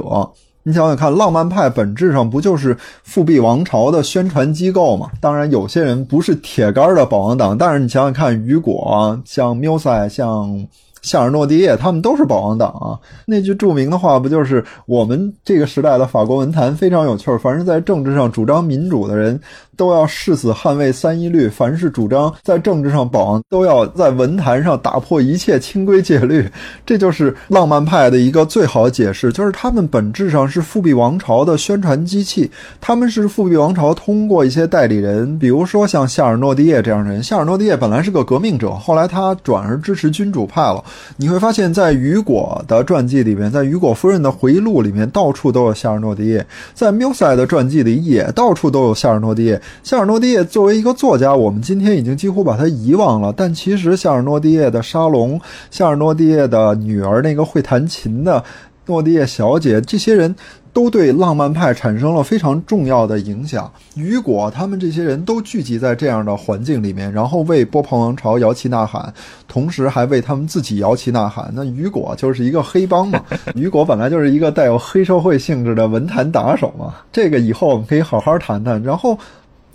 [0.62, 5.10] 你想想看，浪漫派本质上不就是复辟王朝的宣传机构吗？
[5.20, 10.64] 当然，有些人不是铁杆的保王党，但是你想想看，雨果、像缪塞、像
[11.06, 12.98] 夏尔诺迪耶，他们都是保皇党啊。
[13.26, 17.38] 那句著名的话不就是我们这个时代的法国文坛非常有趣儿？
[17.38, 19.40] 凡是在政治上主张民主的人，
[19.76, 26.48] 都要誓死捍卫三一律；凡是主张在政治上保，都要在文坛上打破一切清规戒律。
[26.84, 32.50] 这就是浪漫派的一个最好的解释，就是他们本质上是复辟王朝的宣传机器。
[32.80, 37.22] 他们是复辟王朝通过一些代理人，比如说像夏尔诺蒂耶这样的人。
[37.22, 40.82] 夏尔诺蒂耶本来是个革命者，后来他转而支持君主派了。
[41.16, 46.40] 你会发现在雨果的传记里面，在雨果夫人的回忆录里面，到处都有夏尔诺蒂耶；
[46.74, 49.60] 在缪塞的传记里也到处都有夏尔诺蒂耶。
[49.82, 58.42] 夏尔诺蒂耶作为一个作家，我们今天已经几乎把他遗忘了，但其实夏尔诺蒂耶的沙龙，夏尔诺蒂耶的女儿那个会弹琴的
[58.86, 60.34] 诺蒂耶小姐，这些人。
[60.76, 63.72] 都对浪漫派产生了非常重要的影响。
[63.94, 69.10] 雨果他们这些人都聚集在这样的环境里面，然后为波旁王朝摇旗呐喊，
[69.48, 71.50] 同时还为他们自己摇旗呐喊。
[71.54, 73.18] 那雨果就是一个黑帮嘛，
[73.54, 76.94] 雨果本来就是一个带有黑社会性质的文坛打手嘛。
[77.10, 78.82] 这个以后我们可以好好谈谈。
[78.82, 79.18] 然后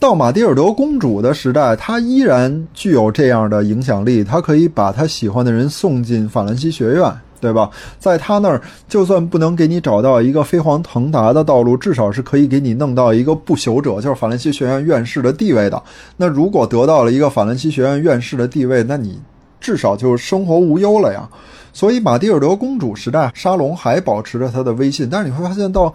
[0.01, 7.13] 到马蒂尔德公主的时代，她依然具有这样的影响力，她可以把她喜欢的人送进法兰西学院。
[7.39, 7.67] 对吧？
[7.97, 15.81] 在他那儿，就算不能给你找到一个飞黄腾达的道路，至少是可以给你弄到一个不朽者，就是法兰西学院院士的地位的。
[16.17, 19.19] 那如果得到了一个法兰西学院院士的地位，那你
[19.59, 21.27] 至少就生活无忧了呀。
[21.73, 25.91] 所以，马蒂尔德公主时代沙龙还保持着她的威信，但是你会发现到。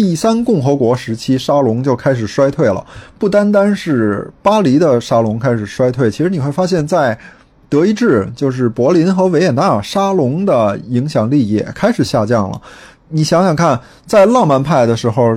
[0.00, 2.82] 第三共和国时期，沙龙就开始衰退了。
[3.18, 7.18] 不单单是巴黎的沙龙开始衰退，其实你会发现在
[7.68, 12.58] 德意志，就是柏林和维也纳，沙龙的影响力也开始下降了。
[13.10, 15.36] 你想想看，在浪漫派的时候，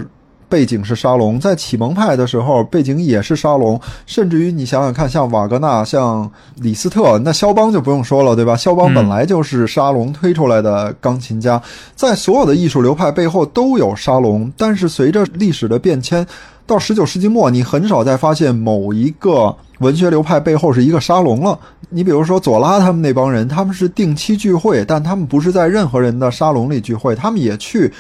[0.54, 8.56] 背景是沙龙，在启蒙派的时候背景也是沙龙，甚至于你想想看，像瓦格纳、像李斯特，那肖邦就不用说了，对吧？
[8.56, 11.60] 肖邦本来就是沙龙推出来的钢琴家，
[11.96, 16.24] 在所有的艺术流派背后都有沙龙，但是随着历史的变迁。
[16.68, 21.60] 到十九世纪末，你很少再发现某一个文学流派背后是一个沙龙了。
[21.90, 27.92] 你比如说左拉他们那帮人，他们是定期聚会，但他们不是在任何人的沙龙里聚会，他们也去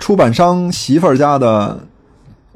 [0.00, 1.78] 出版商媳妇儿家的。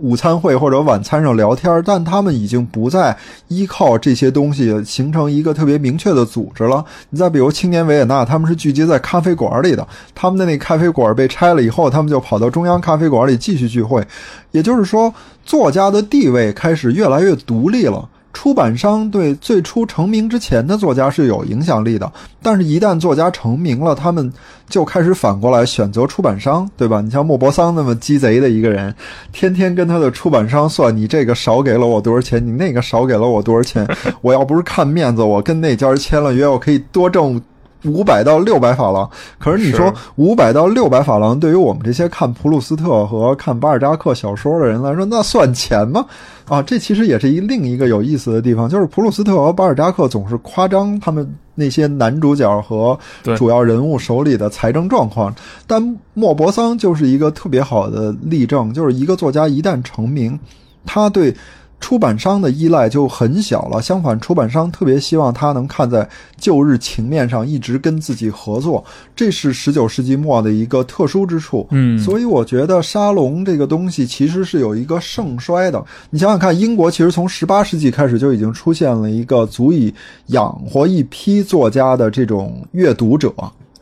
[0.02, 6.84] 午餐会或者晚餐上聊天，但他们已经不再依靠这些东西形成一个特别明确的组织了。
[7.10, 14.04] 你再比如青年维也纳，他们是聚集在咖啡馆里的，他们的那咖啡馆被拆了以后，他们就跑到中央咖啡馆里继续聚会。
[14.50, 18.08] 也就是说，作家的地位开始越来越独立了。
[18.32, 22.10] 出版商对最初成名之前的作家是有影响力的，
[22.42, 24.32] 但是，一旦作家成名了，他们
[24.68, 27.00] 就开始反过来选择出版商，对吧？
[27.00, 28.94] 你像莫泊桑那么鸡贼的一个人，
[29.32, 33.86] 天天跟他的出版商算，你这个少给了我多少钱，你那个少给了我多少钱，
[34.22, 37.40] 我要不是看面子，我跟那家签了约，我可以多挣。
[37.84, 46.04] 五百到六百法郎，可是你说五百到六百法郎，对于我们这些看普鲁斯特和看巴尔扎克小说的人来说，那算钱吗？
[46.48, 52.98] 啊，这其实也是一另一个有意思的地方，就是普鲁斯特和巴尔扎克总是夸张他们那些男主角和
[53.36, 55.34] 主要人物手里的财政状况，
[55.66, 60.38] 但莫泊桑就是一个特别好的例证，就是一个作家一旦成名，
[60.86, 61.34] 他对。
[61.82, 68.82] 出版商的依赖就很小了，相反，出版商特别希望他能看在旧日情面上，一直跟自己合作，
[69.16, 71.66] 这是十九世纪末的一个特殊之处。
[71.72, 75.84] 嗯，所以我觉得沙龙这个东西其实是有一个盛衰的。
[76.08, 79.92] 你想想看，英国其实从十八世纪开始就已经出现了一个足以
[80.28, 83.34] 养活一批作家的这种阅读者，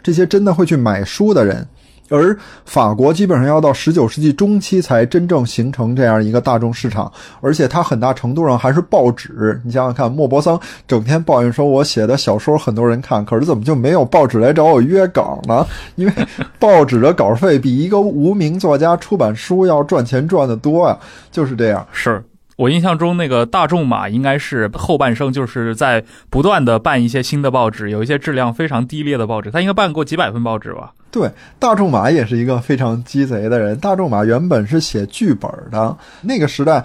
[0.02, 1.64] 这些真的会去买书的人。
[2.10, 9.58] 而法国基本上要到十九世纪中期才真正形成这样一个大众市场，而且它很大程度上还是报纸。
[9.64, 16.12] 你想想看，莫泊桑整天抱怨说：“我写的小说很多人看，可是怎么就没有报纸来找我约稿呢？” 因为
[16.58, 20.98] 报纸的稿费比一个无名作家出版书要赚钱赚得多啊，
[21.30, 21.86] 就是这样。
[21.92, 22.22] 是
[22.60, 30.92] 我印象中那个大众马应该是后半生就是在不断的办一些新的报纸，有一些质量非常低劣的报纸，他应该办过几百份报纸吧。
[31.10, 33.74] 对，大仲马也是一个非常鸡贼的人。
[33.78, 36.84] 大仲马原本是写剧本的，那个时代，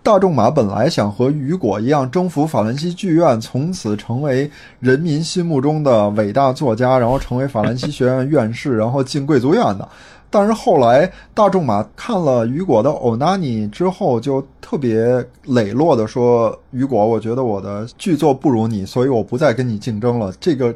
[0.00, 9.88] 大仲马本来想和雨果一样征服法兰西剧院，从此成为人民心目中的伟大作家，然后成为法兰西学院院士，然后进贵族院的。
[10.30, 20.74] 但是后来，大仲马看了雨果的《欧纳尼》之后，就特别磊落的说：“雨果，我觉得我的剧作不如你，所以我不再跟你竞争了。”这个。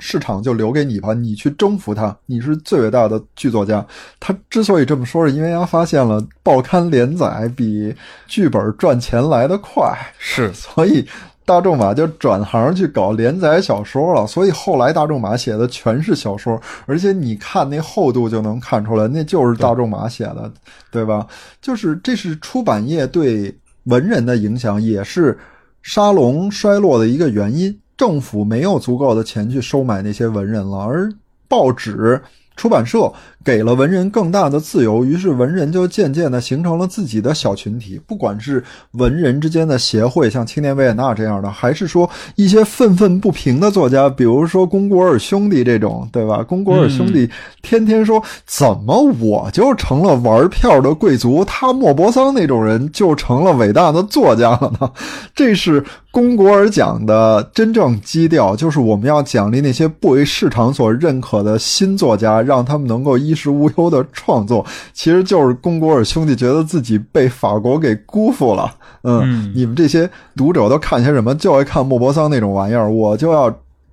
[0.00, 2.16] 市场就留给你吧，你去征服它。
[2.26, 3.84] 你是最伟大的剧作家。
[4.20, 7.92] 他之所以这么说，是因为他发现了报刊连载比
[8.28, 9.92] 剧本赚钱来得快。
[10.16, 11.04] 是，所以
[11.48, 14.26] 大仲马就转行去搞连载小说了。
[14.26, 20.52] 所以后来大仲马写的全是小说，而且你看那厚度就能看出来，那就是大仲马写的，
[20.90, 21.26] 对吧？
[21.62, 25.38] 就是这是出版业对文人的影响，也是
[25.80, 27.74] 沙龙衰落的一个原因。
[27.96, 31.10] 政府没有足够的钱去收买那些文人了，而
[31.48, 32.20] 报纸、
[32.56, 33.10] 出版社。
[33.48, 37.98] 给了文人更大的自由，于是文人就渐渐的形成了自己的小群体。
[38.06, 46.42] 不管是文人之间的协会，像青年维也纳这样的，还是说一些愤愤不平的作家，比如说龚古尔兄弟这种，对吧？
[46.42, 47.26] 龚古尔兄弟
[47.62, 54.90] 天天说，怎么我就成了玩票的贵族，他莫泊桑那种人就成了伟大的作家了呢？
[55.34, 68.74] 这是龚古尔讲的真正基调，就是我们要奖励那些不为市场所认可的新作家，让他们能够衣食无忧的创作，其实就是龚古尔兄弟觉得自己被法国给辜负了。
[69.02, 71.32] 嗯，你们这些读者都看些什么？
[71.36, 73.48] 就爱看莫泊桑那种玩意儿，我就要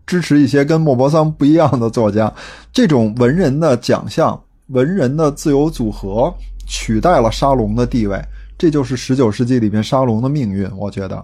[0.07, 2.33] 支持一些跟莫泊桑不一样的作家。
[2.73, 6.33] 这种文人的奖项、文人的自由组合，
[6.67, 8.19] 取代了沙龙的地位。
[8.57, 11.23] 这就是十九世纪里面沙龙的命运，我觉得。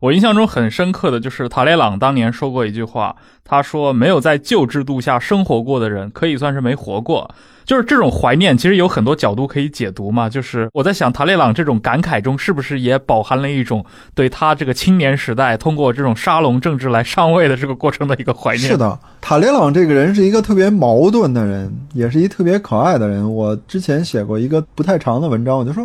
[0.00, 7.28] 我印象中很深刻的就是塔列朗当年说过一句话，他说：“没有在旧制度下生活过的人，可以算是没活过。”
[7.66, 10.28] 就是这种怀念，其实有很多角度可以解读嘛。
[10.28, 13.84] 就是我在想，塔列朗这种感慨中，是不是也饱含了一种
[14.14, 18.70] 对他这个青年时代通过这种沙龙政治来上位的这个过程的一个怀念？
[18.70, 23.34] 是的，塔列朗这个人是一个特别矛盾的人，也是一特别可爱的人。
[23.34, 25.84] 我之前写过一个不太长的文章，我就说，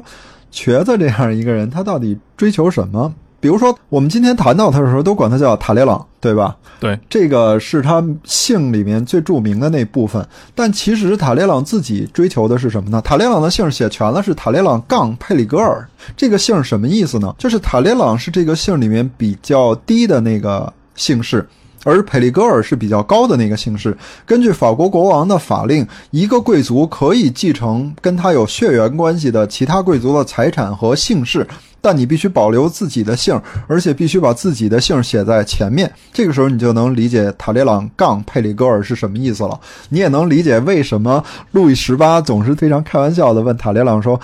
[0.51, 3.11] 瘸子这样一个人，他到底追求什么？
[3.43, 6.55] 比如说，我们今天谈到他的时候，都管他叫塔列朗，对吧？
[6.79, 10.25] 对，这个是他姓里面最著名的那部分。
[10.55, 13.01] 但其实塔列朗自己追求的是什么呢？
[13.01, 15.85] 塔列朗的姓写全了是塔列朗杠佩里格尔，
[16.15, 17.35] 这个姓什么意思呢？
[17.37, 21.45] 就是塔列朗是这个姓里面比较低的那个姓氏。
[21.83, 23.95] 而佩里格尔是比较高的那个姓氏。
[24.25, 31.45] 根据法国国王的法令，一个贵族可以继承跟他有血缘关系的其他贵族的财产和姓氏，
[31.81, 35.91] 但你必须保留自己的姓，而且必须把自己的姓写在前面。
[36.13, 39.59] 这个时候，你就能理解塔列朗杠佩里格尔是什么意思了。
[39.89, 44.19] 你也能理解为什么路易十八总是非常开玩笑的问塔列朗说：“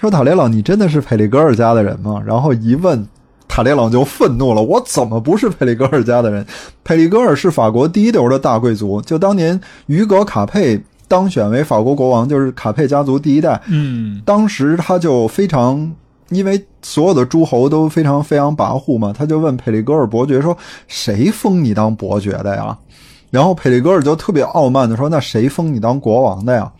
[0.00, 3.06] 说塔列朗，你真的是佩里格尔家的人吗？”然后一问。
[3.54, 6.46] 塔列朗就愤怒了，我怎么不是佩里格尔家的人？
[6.82, 13.60] 佩里格尔是法国第一流的大贵族，就当年于格卡佩当选为法国国王，就是卡佩家族第一代。
[13.66, 15.92] 嗯，当时他就非常，
[16.30, 20.56] 因为所有的诸侯都非常飞扬跋扈嘛，他就问佩里格尔伯爵说
[20.88, 22.74] ：“谁封你当伯爵的呀？”
[23.28, 26.72] 然后佩里格尔就特别傲慢的说：“那谁封你当国王的呀？”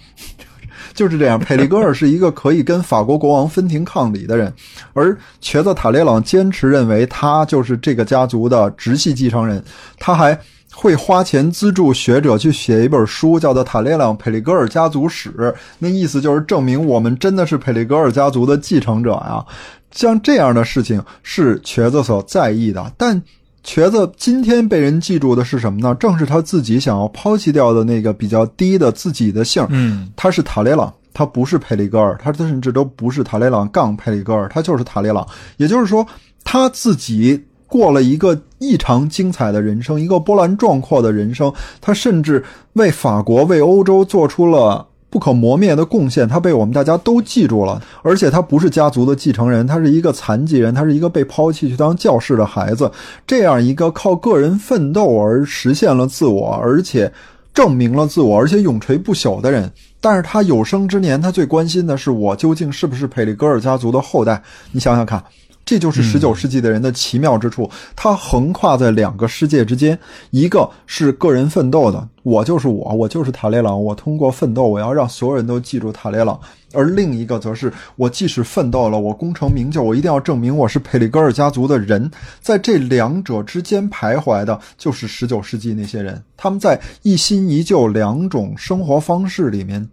[0.95, 4.53] 就是这样，佩里格尔是一个可以跟法国国王分庭抗礼的人，
[4.93, 9.63] 而瘸子塔列朗坚持认为他就是这个家族的直系继承人。
[9.99, 10.39] 他还
[10.75, 15.31] 会花钱资助学者去写一本书，叫做《塔列朗佩里格尔家族史》，
[15.79, 19.45] 那意思就是证明我们真的是佩里格尔家族的继承者呀。
[19.91, 23.23] 像这样的事情是瘸子所在意的，但。
[23.65, 25.95] 瘸子今天被人记住的是什么呢？
[25.95, 29.65] 正是他自己想要抛弃掉的那个比较低的自己的姓。
[29.71, 35.27] 嗯，他是塔列朗，他不是佩里戈尔，他甚至都不是塔列朗杠佩里戈尔，他就是塔列朗。
[35.59, 36.07] 也就是说，
[36.43, 41.53] 他自己过了一个异常精彩的人生，一个波澜壮阔的人生。
[41.81, 44.87] 他甚至为法国、为欧洲做出了。
[45.13, 47.81] 不可磨灭的贡献，他被我们大家都记住了。
[48.03, 52.91] 而且他不是家族的继承人，他是一个残疾人，他是一个被抛弃去当教士的孩子。
[53.27, 57.13] 这样一个靠个人奋斗而实现了自我，而且
[57.53, 59.71] 证明了自我，而且永垂不朽的人。
[60.01, 64.43] 但是他有生之年，他最关心的是我究竟是不是佩里格尔家族的后代？
[64.71, 65.23] 你想想看。
[65.65, 69.99] 这就是十九世纪的人的奇妙之处，他横跨在两个世界之间，
[70.31, 76.37] 一个是个人奋斗的，我就是我，我就是塔列朗，我通过奋斗，我要让所有人都记住塔列朗；
[76.73, 82.11] 而另一个则是，我即使奋斗了，我功成名就，我一定要证明我是佩里戈尔家族的人。
[82.41, 89.89] 在这两者之间徘徊的，就是十九世纪那些人，他们在一心一旧两种生活方式里面。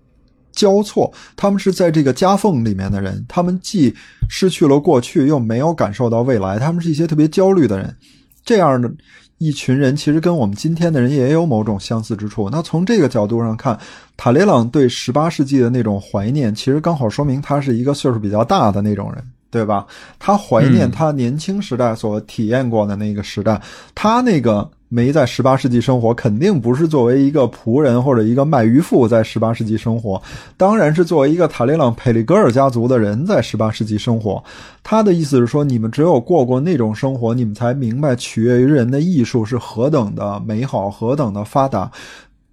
[0.60, 3.96] 交错，他们是在这个夹缝里面的人，他们既
[4.28, 7.96] 失去了过去，又没有感受到未来，他们是一些特别焦虑的人。
[8.44, 8.92] 这样的
[9.38, 12.50] 一群人，其实跟我们今天的人也有某种相似之处。
[12.50, 13.80] 那从这个角度上看，
[14.18, 19.88] 塔雷朗对十八世纪的那种怀念，其实刚好说明他是一个岁数比较大的那种人，对吧？
[20.20, 23.62] 他怀念他年轻时代所体验过的那个时代，
[23.96, 24.70] 他那个。
[24.90, 30.22] 没在十八世纪生活，肯定不是作为一个仆人或者一个卖鱼妇在十八世纪生活，
[30.58, 34.44] 当然是作为一个塔利朗佩里格尔家族的人在十八世纪生活。
[34.84, 41.92] 他的意思是说，你们只有过过那种生活，你们才明白取悦于人的艺术是何等的美好，何等的发达。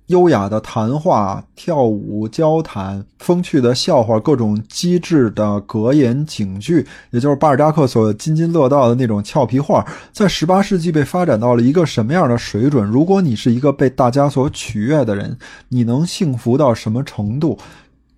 [0.09, 12.84] 优雅的谈话、跳舞、交谈、风趣的笑话、各种机智的格言警句，也就是巴尔扎克所津津乐道的那种俏皮话，在十八世纪被发展到了一个什么样的水准？
[12.84, 15.36] 如果你是一个被大家所取悦的人，
[15.68, 17.59] 你能幸福到什么程度？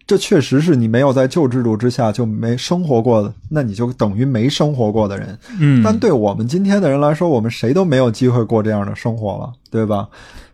[0.07, 5.39] 这确实是你没有在旧制度之下就没生活过的，那你就等于没生活过的人。
[5.59, 10.09] 嗯但对我们今天的人来说，我们谁都没有机会过这样的生活了，对吧？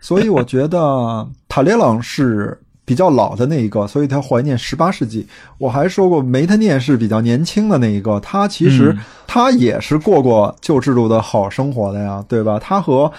[0.05, 5.27] 所以我觉得塔列朗是比较老的那一个，所以他怀念十八世纪。
[5.57, 12.59] 我还说过梅特涅是比较年轻的那一个，他其实嗯他也是过过旧制度的好生活的呀，对吧？
[12.59, 13.11] 他和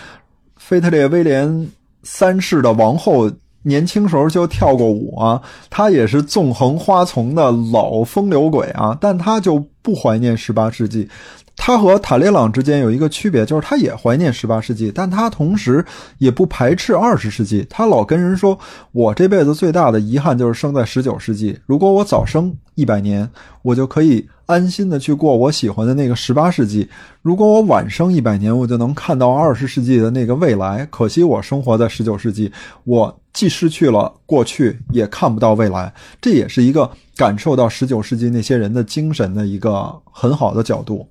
[0.57, 1.67] 腓特烈威廉
[2.03, 3.31] 三世的王后。
[3.67, 11.09] 年轻时候就跳过舞啊，他也是纵横花丛的老风流鬼啊，但他就不怀念十八世纪。
[11.57, 15.83] 他和塔列朗之间有一个区别，就是他也怀念十八世纪，但他同时
[16.17, 17.65] 也不排斥二十世纪。
[17.69, 18.57] 他老跟人说
[18.91, 21.57] ：“我这辈子最大的遗憾就是生在十九世纪。
[21.65, 23.27] 如果我早生一百年，
[23.63, 26.87] 我就可以安心的去过我喜欢的那个十八世纪；
[27.21, 30.85] 如果我晚生一百年，我就能看到二十世纪的那个未来。
[30.91, 32.51] 可惜我生活在十九世纪，
[32.83, 35.91] 我既失去了过去，也看不到未来。
[36.21, 41.07] 这也是一个感受到十九世纪那些人的精神的一个很好的角度。”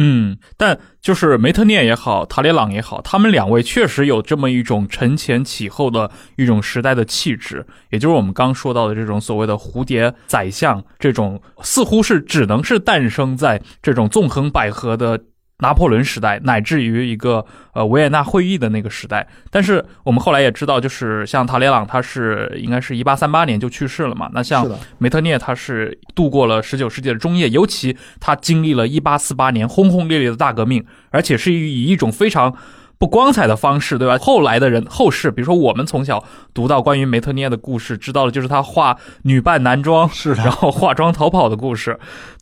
[0.00, 15.20] 嗯，但就是梅特涅也好，塔里朗也好，他们两位确实有这么一种承前启后的一种时代的气质，也就是我们刚说到的这种所谓的蝴蝶宰相，这种似乎是只能是诞生在这种纵横捭阖的
[15.60, 19.26] 拿破仑时代，乃至于一个呃维也纳会议的那个时代。
[19.50, 24.30] 但是我们后来也知道，就是像塔列朗，他是应该是一八三八年就去世了嘛。
[24.32, 24.64] 那像，
[24.98, 32.54] 梅特涅他是度过了十九世纪的中叶，尤其他经历了一八四八年轰轰烈烈的大革命，而且是以一种非常
[32.96, 34.16] 不光彩的方式，对吧？
[34.18, 36.22] 后来的人后世，比如说我们从小
[36.54, 41.98] 读到关于梅特涅的故事，知道的就是他化女扮男装，是的然后化妆逃跑的故事。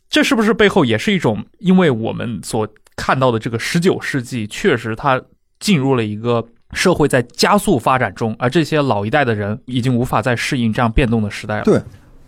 [0.09, 2.67] 这是不是背后也是一种，因为我们所
[2.97, 5.21] 看到的这个十九世纪，确实它
[5.59, 11.63] 进入了一个社会在加速发展中，而这些老一代的人已经无法再适应这样变动的时代了。
[11.63, 11.81] 对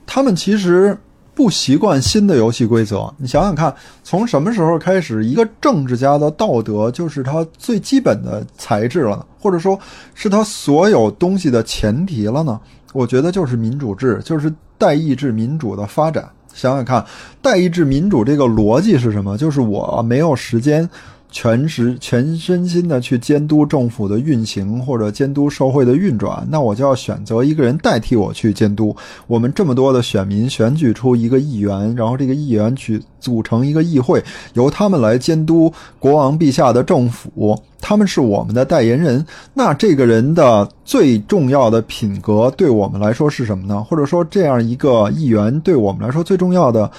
[0.06, 0.98] 他们其实
[1.36, 3.14] 不习惯新的游戏规则。
[3.18, 9.26] 你想想看，从什么时候开始，一个政治家的道德就是他最基本的材质了呢？
[9.40, 9.78] 或者说
[10.16, 12.60] 是他所有东西的前提了呢？
[12.94, 16.28] 我觉得就是民主制，就是代议制民主的发展。
[16.60, 17.06] 想想看，
[17.42, 19.38] 代议制民主这个逻辑是什么？
[19.38, 20.88] 就是我没有时间
[21.32, 28.96] 全时全身心的去监督政府的运行或者监督社会的运转，那我就要选择一个人代替我去监督。
[29.28, 34.24] 我们这么多的选民选举出一个议员，然后这个议员去组成一个议会，
[34.54, 39.24] 由他们来监督国王陛下的政府，他们是我们的代言人。
[39.54, 43.84] 那这个人的最重要的品格对我们来说是什么呢？
[43.84, 46.90] 或者说，这样一个议员对我们来说最重要的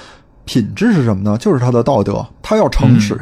[0.44, 1.36] 品质是什么呢？
[1.36, 3.18] 就是他的道德，他要诚实。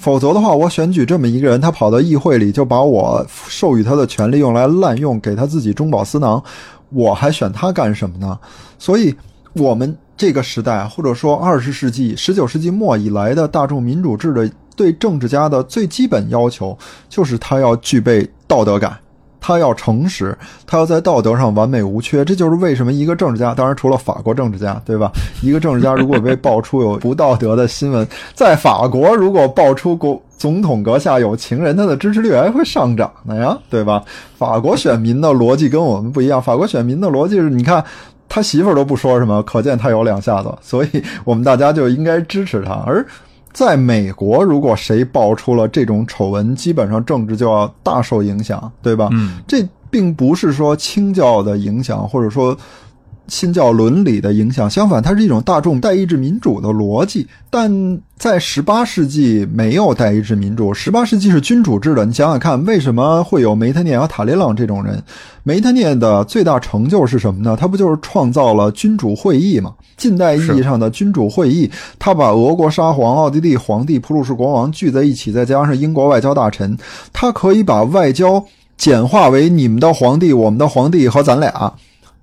[0.00, 6.42] 否则的话，我选举这么一个人，他跑到议会里就把我授予他的权利用来滥用，给他自己中饱私囊，
[6.88, 8.38] 我还选他干什么呢？
[8.78, 9.14] 所以，
[9.52, 16.76] 我们这个时代，或者说二十世纪、十九世纪末以来的大众民主制的对政治家的最基本要求，
[17.10, 18.96] 就是他要具备道德感。
[19.40, 20.36] 他要诚实，
[20.66, 25.10] 他要在道德上完美无缺，这就是为什么一个政治家，当然除了法国政治家，对吧？
[25.42, 34.02] 一个政治家如果被爆出有不道德的新闻，在法国如果爆出国总统阁下有情人，他的支持率还会上涨的呀，对吧？
[34.36, 37.82] 法国选民的逻辑跟我们不一样，法国选民的逻辑是，你看
[38.28, 43.04] 他媳妇儿都不说什么，可见他有两下子，所以我们大家就应该支持他，而。
[43.52, 49.08] 在美国，如果谁爆出了这种丑闻，基本上政治就要大受影响，对吧？
[49.12, 52.56] 嗯，这并不是说清教的影响，或者说
[53.30, 57.26] 新教伦理的影响，相反，它是一种大众代议制民主的逻辑。
[57.48, 62.04] 但在十八世纪没有代议制民主，十八世纪是君主制的。
[62.04, 65.02] 你想想看，为什么会有梅特涅和塔列朗这种人？
[65.44, 67.56] 梅特涅的最大成就是什么呢？
[67.58, 69.72] 他不就是创造了君主会议吗？
[69.96, 76.76] 近代意义上的君主会议，他把俄国沙皇、奥地利皇帝、普鲁士国王聚在一起，再加上英国外交大臣，
[77.12, 78.44] 他可以把外交
[78.76, 81.72] 简化为你们的皇帝、我们的皇帝和咱俩，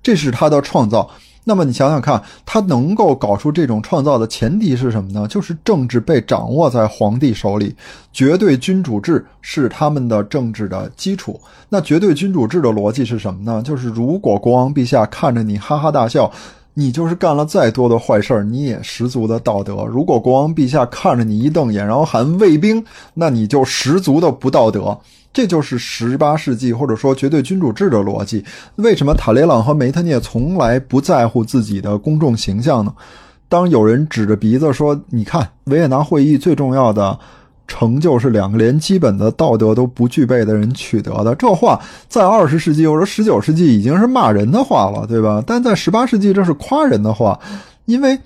[0.02, 1.08] 这是他的创造。
[1.44, 5.26] 那么你想想看，他能够搞出这种创造的前提是什么呢？
[5.28, 7.74] 就是政治被掌握在皇帝手里，
[8.12, 11.40] 绝对君主制是他们的政治的基础。
[11.70, 13.62] 那绝对君主制的逻辑是什么呢？
[13.62, 16.30] 就是如果国王陛下看着你哈哈大笑，
[16.74, 19.86] 你就是干了再多的坏事儿，你也十足的道德。
[19.86, 22.84] 如果国王陛下看着你一瞪眼，然后喊卫兵，
[23.14, 24.98] 那你就十足的不道德。
[25.38, 28.44] 这就是十八世纪或者说绝对君主制的逻辑。
[28.74, 32.92] 为什么塔雷朗和梅特涅从来不在乎自己的公众形象呢？
[33.48, 37.16] 当有人指着鼻子说：“你看，维也纳会议最重要的
[37.68, 41.32] 成就是两个连基本的道德都不具备的人取得的。
[41.36, 45.40] 这话在二十世纪或者十九世纪已经是骂人的话了，对吧？
[45.46, 47.38] 但在十八世纪这是夸人的话，
[47.84, 48.18] 因为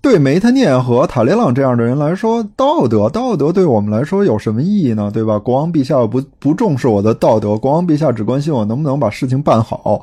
[0.00, 5.10] 对梅特涅和塔列朗这样的人来说，道德道德对我们来说有什么意义呢？
[5.12, 5.38] 对吧？
[5.38, 10.02] 国王陛下不不重视我的道德，国王陛下只关心我能不能把事情办好。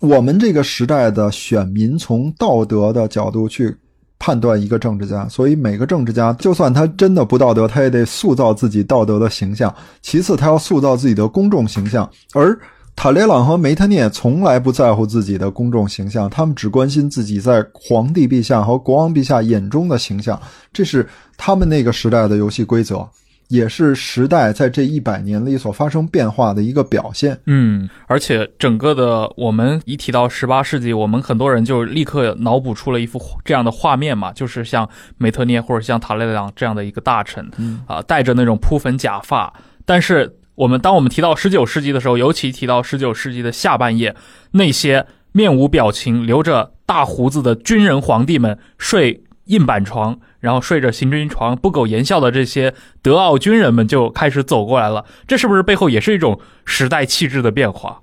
[0.00, 3.76] 我们这个时代的选民从道德的角度去。
[4.22, 9.74] 判断一个政治家，所以每个政治家，就算他真的不道德，他也得塑造自己道德的形象。
[10.02, 12.06] 其次，他要塑造自己的公众形象。
[12.34, 12.54] 而
[13.02, 20.38] 塔列朗和梅特涅从来不在乎自己的公众形象，他们只关心自己在皇帝陛下和国王陛下眼中的形象。
[20.70, 23.08] 这是他们那个时代的游戏规则。
[23.48, 27.40] 也是时代在这一百年里所发生变化的一个表现。
[27.46, 34.86] 嗯，而且整个的，我们一提到十八世纪，我们很多人就立刻脑补出了一幅这样的画面嘛，就是像
[35.16, 37.50] 梅特涅或者像塔列朗这样的一个大臣，
[37.86, 39.50] 啊，戴着那种扑粉假发。
[39.86, 44.14] 但是我们当我们提到十九世纪的时候，尤其提到十九世纪的下半叶，
[44.52, 50.18] 那些面无表情、留着大胡子的军人皇帝们睡硬板床。
[50.40, 58.00] 然后睡着行军床、不苟言笑的这些德奥军人们就开始走过来了，这是不是背后也是一种时代气质的变化？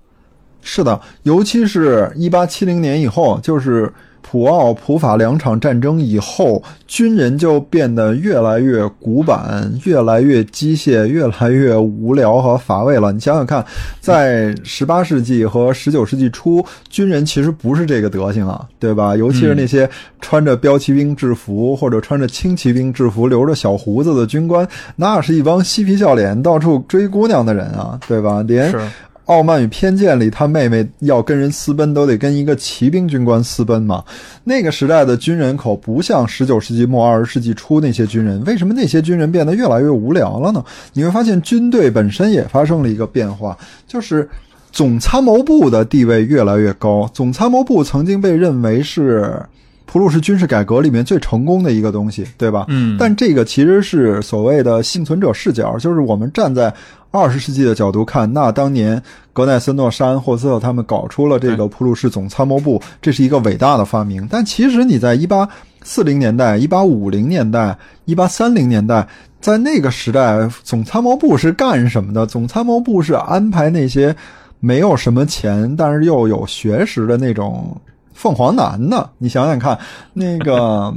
[0.62, 3.94] 是的，尤其是一八七零年以后，就是。
[4.30, 13.14] 普奥、普法两场战争以后，军人就变得越来越古板、越来越机械、越来越无聊和乏味了。
[13.14, 13.66] 你想想看，
[14.02, 19.16] 在十八世纪和十九世纪初，军人其实不是这个德行啊，对吧？
[19.16, 24.68] 尤其是那些穿着标骑兵制服或者穿着轻骑兵制服、留着小胡子的军官，
[24.98, 28.44] 那是一帮嬉皮笑脸、到处追姑娘的人啊，对吧？
[28.46, 28.74] 连。
[29.28, 34.04] 《傲慢与偏见》里，他妹妹要跟人私奔，都得跟一个骑兵军官私奔嘛。
[34.44, 38.42] 那个时代的军人口不像十九世纪末二十世纪初那些军人。
[38.46, 40.64] 为什么那些军人变得越来越无聊了呢？
[40.94, 44.30] 你会发现，军队本身也发生了一个变化，就是
[44.72, 47.10] 总参谋部的地位越来越高。
[47.14, 49.42] 总参谋部曾经被认为是
[49.86, 52.66] 普鲁士军事改革里面最成功的一个东西，对吧？
[52.70, 52.96] 嗯。
[52.98, 56.74] 但这个其实是所谓的幸存者视角，就是我们站在。
[57.12, 59.02] 二十世纪的角度看，那当年
[59.34, 64.28] 格奈森诺、沙恩霍斯特他们搞出了这个普鲁士总参谋部，这是一个伟大的发明。
[64.30, 65.48] 但其实你在一八
[65.84, 69.08] 四零年代、一八五零年代、一八三零年代，
[69.40, 72.26] 在那个时代，总参谋部是干什么的？
[72.26, 74.16] 总参谋部是安排那些
[74.60, 77.76] 没有什么钱，但是又有学识的那种
[78.14, 79.10] 凤凰男的。
[79.18, 79.78] 你想想看，
[80.14, 80.94] 那个。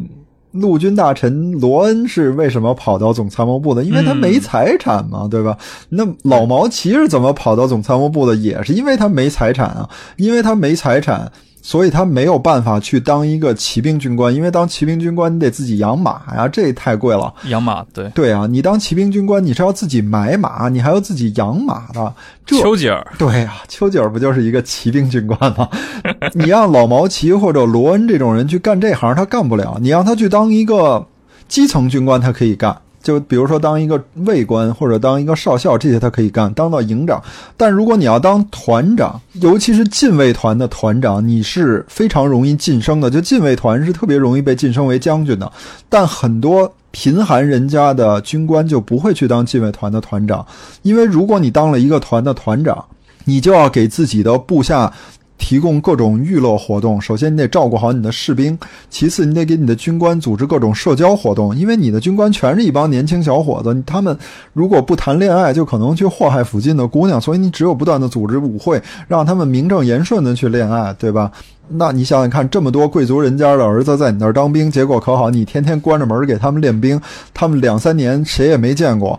[0.53, 3.85] 陆军大臣罗恩是为什么跑到总参谋部的？
[3.85, 5.57] 因为他没财产嘛，对吧？
[5.91, 8.35] 那老毛奇是怎么跑到总参谋部的？
[8.35, 11.31] 也是因为他没财产啊，因为他没财产。
[11.63, 17.33] 所以他没有办法去当一个骑兵军官，因为当骑兵军官你得自己养马呀，这太贵了。
[17.45, 22.13] 养马，对对啊，你当骑兵军官你是要自己买马，你还要自己养马的。
[22.47, 25.69] 这丘吉尔，对啊，丘吉尔不就是一个骑兵军官吗？
[26.35, 29.79] 你让老毛奇或者罗恩这种人去干这行，他干不了。
[29.81, 31.07] 你让他去当一个
[31.47, 32.77] 基层军官，他可以干。
[33.03, 37.23] 就比如说当一个尉官或者当一个少校，这些他可以干，当到营长。
[37.57, 43.11] 但如果你要当团长，尤其是禁卫团的团长，你是非常容易晋升的。
[43.11, 45.51] 就禁卫团是特别容易被晋升为将军的。
[45.89, 50.47] 但很多贫寒人家的军官就不会去当禁卫团的团长，
[50.83, 52.85] 因为如果你当了一个团的团长，
[53.25, 54.93] 你就要给自己的部下。
[55.41, 58.57] 提供各种娱乐活动，首先你得照顾好你的士兵，
[58.89, 64.17] 其次你得给你的军官组织各种社交活动，因为你的军官全是一帮年轻小伙子，他们
[64.53, 71.33] 如果不谈恋爱，就可能去祸害附近的姑娘，所以你只有不断的组织舞会，让他们名正言顺的去恋爱，对吧？
[71.73, 77.01] 那你想想看，这么多贵族人家的儿子在你那儿当兵，结果可好，你天天关着门给他们练兵，
[77.33, 79.19] 他们两三年谁也没见过。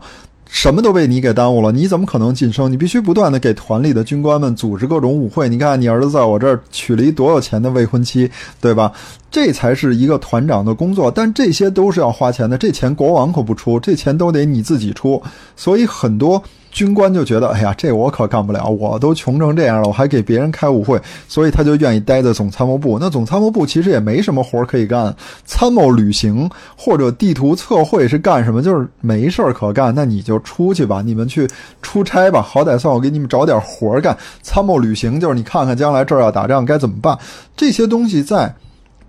[0.52, 2.70] 什么都被你给耽误了，你怎么可能晋升？
[2.70, 5.48] 你必须不断的给团里的军官们组织各种舞会。
[5.48, 8.30] 你看，你儿子在我这儿娶了一多有钱的未婚妻，
[8.60, 8.92] 对吧？
[9.32, 11.10] 这才是一个团长的工作。
[11.10, 15.24] 但这些都是要花钱的，这钱国王可不出，这钱都得你自己出。
[15.56, 16.44] 所以很多。
[16.72, 22.98] 军官就觉得，哎呀，这我可干不了，我都穷成这样了，我还给别人开舞会，所以他就愿意待在总参谋部。
[22.98, 25.14] 那总参谋部其实也没什么活可以干，
[25.46, 28.62] 参谋旅行或者地图测绘是干什么？
[28.62, 31.48] 就是没事儿可干，那你就出去吧，你们去
[31.82, 34.18] 出差吧，好歹算我给你们找点活干。
[34.42, 37.18] 参谋旅行就是你看看将来这儿要打仗该怎么办，
[37.56, 38.56] 这些东西在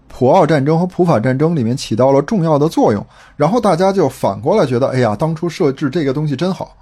[0.08, 3.06] 普奥战争和普法战争里面起到了重要的作用。
[3.36, 6.76] 然后大家就反过来觉得，哎呀，当初设置这个东西真好。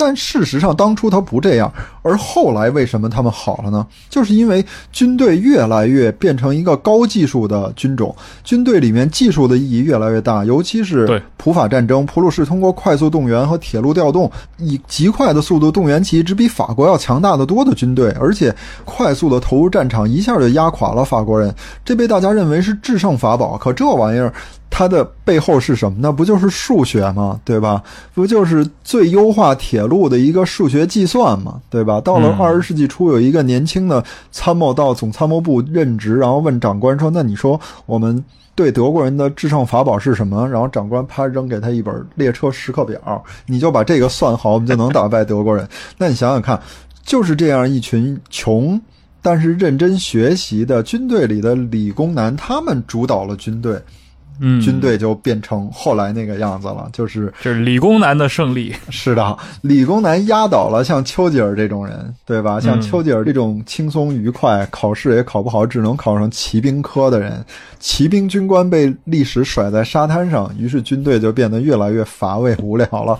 [0.00, 1.70] 但事实上，当初他不这样，
[2.00, 3.86] 而后来为什么他们好了呢？
[4.08, 18.54] 就是因为军队越来越变成一个高技术的军种，军队里面技术的意义越来越大，尤其是普法战争，普鲁士通过快速动员和铁路调动，以极快的速度动员起一支比法国要强大的多的军队，而且
[18.86, 23.58] 快速的投入战场，一下就压垮了法国人，这被大家认为是制胜法宝。
[23.58, 24.32] 可这玩意儿。
[24.70, 26.12] 它的背后是什么呢？
[26.12, 27.38] 不就是数学吗？
[27.44, 27.82] 对吧？
[28.14, 31.60] 不就是最优化铁路的一个数学计算吗？
[31.68, 32.00] 对吧？
[32.00, 45.68] 到了二十世纪初，有一个年轻的参谋到总参谋部任职，然后问长官说：“那你说我们对德国人的制胜法宝是什么？”然后长官啪扔给他一本列车时刻表，你就把这个算好，我们就能打败德国人。
[45.98, 46.58] 那你想想看，
[47.04, 48.80] 就是这样一群穷
[49.20, 53.78] 但是认真学习的军队里的理工男，他们主导了军队。
[54.40, 58.74] 嗯，军队就变成后来那个样子了，就是这是理工男的胜利。
[58.88, 62.58] 是的，理工男压倒了像丘吉尔这种人，对吧？
[62.58, 67.44] 像丘吉尔这种轻松愉快、考试也考不好，只能考上骑兵科的人，
[67.78, 73.18] 骑兵军官被历史甩在沙滩上，于是军队就变得越来越乏味无聊了。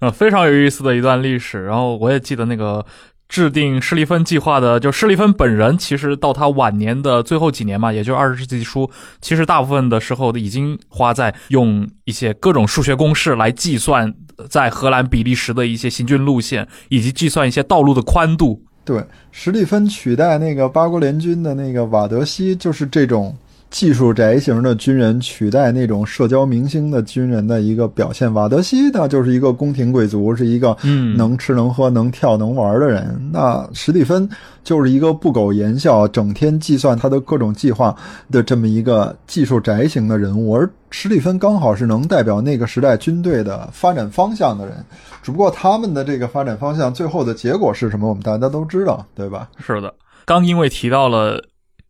[0.00, 1.64] 呃， 非常有意思的一段历史。
[1.64, 2.84] 然后我也记得那个。
[3.30, 14.12] 制定施利芬计划的，就施利芬本人，其实到他晚年的最后几年嘛，也就二十世纪初，其实大部分的时候已经花在用一些各种数学公式来计算
[14.48, 18.60] 在荷兰、比利时的一些行军路线，以及计算一些道路的宽度。
[18.84, 23.34] 对，施利芬取代那个八国联军的那个瓦德西，就是这种。
[23.70, 28.32] 技术宅型的军人取代那种社交明星的军人的一个表现。
[28.34, 30.76] 瓦德西呢，就是一个宫廷贵族，是一个
[31.16, 33.30] 能吃能喝能跳能玩的人。
[33.32, 34.28] 那史蒂芬
[34.64, 37.94] 就是一个不苟言笑、整天计算他的各种计划
[38.30, 40.56] 的这么一个技术宅型的人物。
[40.56, 44.84] 而史蒂芬刚好是能代表那个时代军队的发展方向的人。
[45.22, 49.48] 只不过他们的这个发展方向最后的结果是什么，我们大家都知道，对吧？
[49.64, 49.94] 是的，
[50.24, 51.40] 刚因为提到了。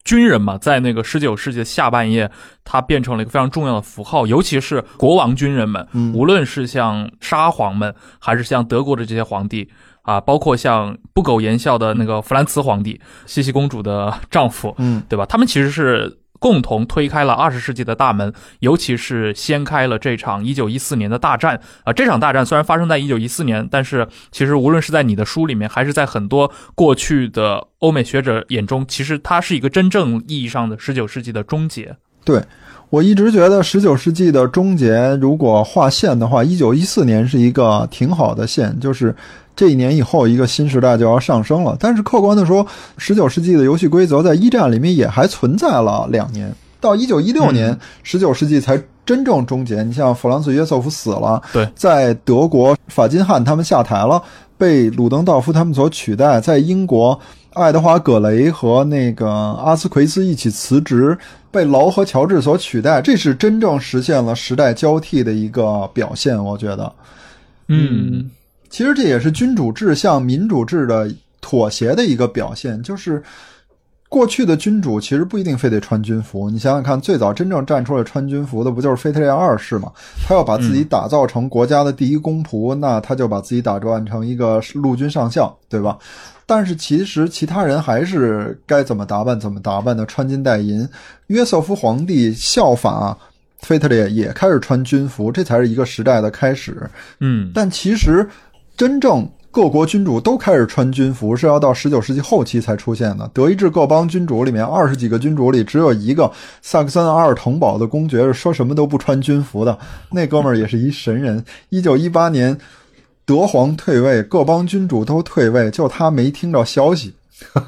[0.04, 2.30] 军人嘛，在那个十九世纪的下半叶，
[2.64, 9.68] 他变成了一个非常重要的符号，尤其是国王军人们，无论是像沙皇们，还是像德国的这些皇帝
[10.02, 15.26] 啊，包括像不苟言笑的那个弗兰茨皇帝，茜茜公主的丈夫，嗯，对吧？
[15.26, 16.18] 他们其实是。
[16.40, 21.92] 共同推开了二十世纪的大门，尤其是掀开了这场一九一四年的大战啊！
[21.92, 31.94] 这场大战虽然发生在一九一四年，但是其实无论是在你的书里面，还是在很多过去的欧美学者眼中，其实它是一个真正意义上的十九世纪的终结。
[32.24, 32.42] 对
[32.88, 39.14] 我一直觉得十九世纪的终结，如果划线的话，一九一四年是一个挺好的线，就是。
[39.60, 41.76] 这一年以后，一个新时代就要上升了。
[41.78, 46.50] 但是客观的说，十九世纪的游戏规则在一战里面也还存在了两年，
[46.80, 49.82] 到一九一六年，十九世纪才真正终结。
[49.82, 54.22] 你像弗朗茨约瑟夫死了，对，在德国法金汉他们下台了，
[54.56, 56.40] 被鲁登道夫他们所取代。
[56.40, 57.20] 在英国，
[57.52, 61.18] 爱德华葛雷和那个阿斯奎斯一起辞职，
[61.50, 63.02] 被劳和乔治所取代。
[63.02, 66.90] 这是真正实现了时代交替的一个表现，我觉得，
[67.68, 68.30] 嗯。
[68.70, 73.22] 其实这也是君主制向民主制的妥协的一个表现，就是
[74.08, 76.48] 过去的君主其实不一定非得穿军服。
[76.48, 79.90] 你想想看，最早真正站出来穿军服的不就是腓特烈二世吗？
[80.26, 85.98] 他要把自己打造成国家的第一公仆，那他就把自己打扮成一个陆军上校，对吧？
[86.46, 90.88] 但是其实其他人还是该怎么打扮怎么打扮的，穿金戴银。
[91.28, 93.16] 约瑟夫皇帝效法
[93.62, 96.88] 腓特烈，也开始穿军服，这才是一个时代的开始。
[97.18, 98.28] 嗯，但其实。
[98.80, 103.30] 真正各国君主都开始穿军服，是要到十九世纪后期才出现的。
[103.34, 109.78] 德意志各邦君主里面，二十几个君主里，只有一个萨克森阿尔滕堡的公爵是说什么都不穿军服的。
[110.10, 111.44] 那哥们儿也是一神人。
[111.68, 112.56] 一九一八年，
[113.26, 117.14] 德皇退位，各邦君主都退位，就他没听到消息。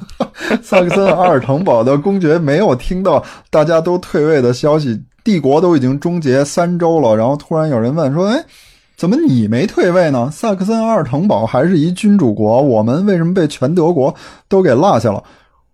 [0.63, 7.15] 萨克森阿尔滕堡的公爵没有听到大家都退位的消息，帝国都已经终结三周了。
[7.15, 8.43] 然后突然有人问说：“哎。”
[9.03, 10.29] 怎么你没退位呢？
[10.31, 14.15] 萨克森阿尔滕堡还是一君主国，我们为什么被全德国
[14.47, 15.21] 都给落下了？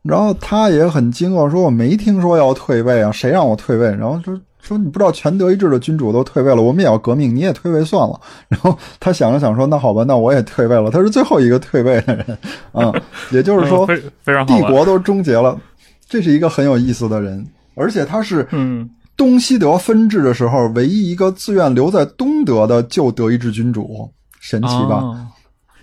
[0.01, 3.85] 然后他也很惊愕，说我没听说要退位啊，谁让我退位？
[3.85, 8.19] 然后说说你不知道全德意志的君主都退位了，我们也要革命，你也退位算了。
[8.47, 10.89] 然后他想了想说，那好吧，那我也退位了。
[10.89, 12.25] 他是最后一个退位的人
[12.71, 12.91] 啊，
[13.29, 13.85] 也就是说，
[14.47, 15.55] 帝国都终结了。
[16.09, 18.89] 这是一个很有意思的人，而且他是嗯。
[19.19, 24.09] 东西德分治的时候，唯一一个自愿留在东德的旧德意志君主，
[24.39, 25.03] 神奇吧？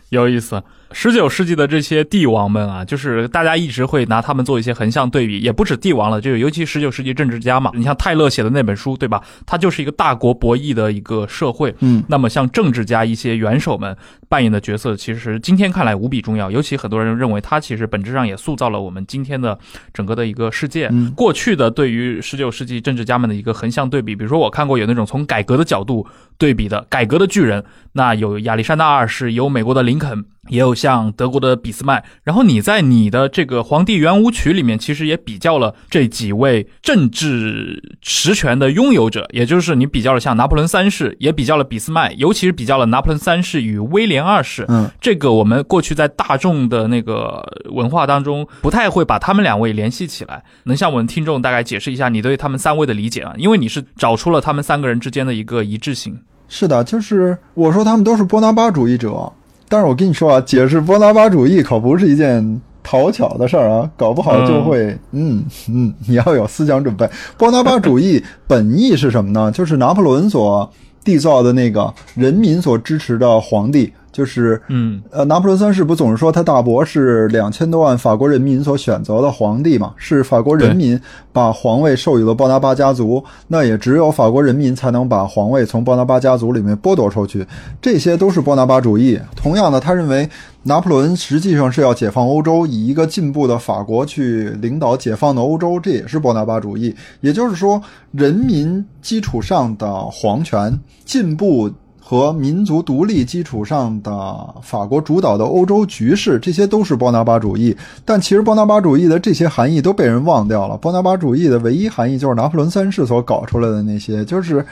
[0.08, 0.62] 有意思。
[0.92, 7.70] 十九世纪的这些帝王们啊，就是大家一直会拿他们做一些横向对比，也不止帝王了，就尤其十九世纪政治家嘛。
[7.74, 9.22] 你像泰勒写的那本书，对吧？
[9.44, 11.74] 他就是一个大国博弈的一个社会。
[11.80, 13.96] 嗯，那么像政治家一些元首们
[14.28, 16.50] 扮演的角色，其实今天看来无比重要。
[16.50, 19.58] 尤其很多人认为，他其实本质上也塑造了我们今天的
[19.92, 20.88] 整个的一个世界。
[20.92, 26.06] 嗯过去的对于十九世纪政治家们的一个横向对比，比如说我看过有那种从改革的角度
[26.38, 30.24] 对比的改革的巨人，那有亚历山大二世，有美国的林肯。
[30.48, 44.64] 也有像德国的俾斯麦，然后你在你的这个《皇帝圆舞曲》里面，其实也比较了这几位政治实权的拥有者，也就是你比较了像拿破仑三世，也比较了俾斯麦，尤其是比较了拿破仑三世与威廉二世。
[44.68, 50.42] 嗯，这个我们过去在大众的那个文化当中，不太会把他们两位联系起来。
[50.64, 53.32] 能向我们听众大概解释一下你对他们三位的理解啊？
[53.36, 56.18] 因为你是找出了他们三个人之间的一个一致性。
[56.48, 59.32] 是的，就是我说他们都是波拿巴主义者。
[59.68, 67.08] 但是我跟你说啊，解释波拿巴主义可不是一件讨巧的事儿啊，搞不好就会，嗯嗯，你要有思想准备。
[67.36, 69.50] 波拿巴主义本意是什么呢？
[69.50, 70.70] 就是拿破仑所
[71.04, 73.92] 缔造的那个人民所支持的皇帝。
[74.16, 79.92] 就是，嗯，呃，拿破仑三世不总是说他大伯是两千多万法国人民所选择的皇帝嘛？
[79.98, 80.98] 是法国人民
[81.34, 87.46] 把皇位授予了波拿巴家族，那也只有法国人民才能把皇位从波拿巴家族里面剥夺出去。
[87.82, 89.20] 这些都是波拿巴主义。
[89.36, 90.26] 同样的，他认为
[90.62, 96.96] 拿破仑实际上是要解放欧洲，以一个进步的法国去领导解放的欧洲，这也是波拿巴主义。
[97.20, 97.78] 也就是说，
[98.12, 101.70] 人民基础上的皇权进步。
[102.08, 107.76] 和民族独立基础上的法国主导的欧洲局势，这些都是波拿巴主义。
[108.04, 110.76] 但其实波拿巴主义的这些含义都被人忘掉了。
[110.76, 114.64] 波拿巴主义的唯一含义就是拿破仑三世所搞出来的那些，就是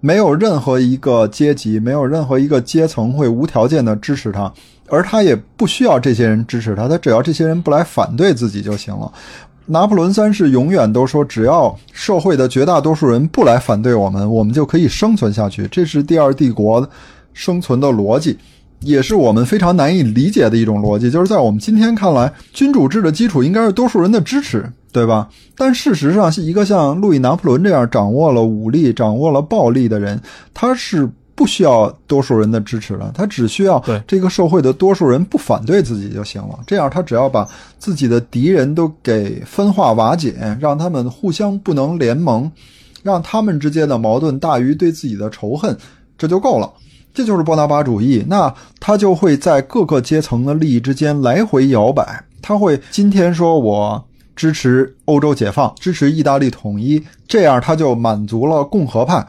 [0.00, 4.52] 没有任何一个阶级，没有任何一个阶层会无条件的支持他，
[4.90, 9.10] 而他也不需要这些人支持他，他只要这些人不来反对自己就行了。
[9.66, 15.66] 拿破仑三世永远都说，只要社会的绝大多数人不来反对我们，我们就可以生存下去。
[15.68, 16.88] 这是第二帝国
[17.32, 18.38] 生存的逻辑，
[18.80, 21.10] 也是我们非常难以理解的一种逻辑。
[21.10, 25.28] 就是在我们今天看来，君主制的基础应该是多数人的支持，对吧？
[25.56, 30.20] 但事实上，一个像路易拿破仑这样掌握了武力、掌握了暴力的人，
[30.54, 31.10] 他是。
[31.36, 36.58] 不需要多数人的支持了，他只需要这个社会的多数人不反对自己就行了。
[36.66, 37.46] 这样，他只要把
[37.78, 42.50] 自己的敌人都给分化瓦解，让他们互相不能联盟，
[43.02, 45.76] 让他们之间的矛盾大于对自己的仇恨，
[46.16, 46.72] 这就够了。
[47.12, 48.24] 这就是波拿巴主义。
[48.26, 52.24] 那他就会在各个阶层的利益之间来回摇摆。
[52.40, 54.02] 他会今天说我
[54.34, 59.26] 支持欧洲解放，支持意大利统一，这样他就满足了共和派。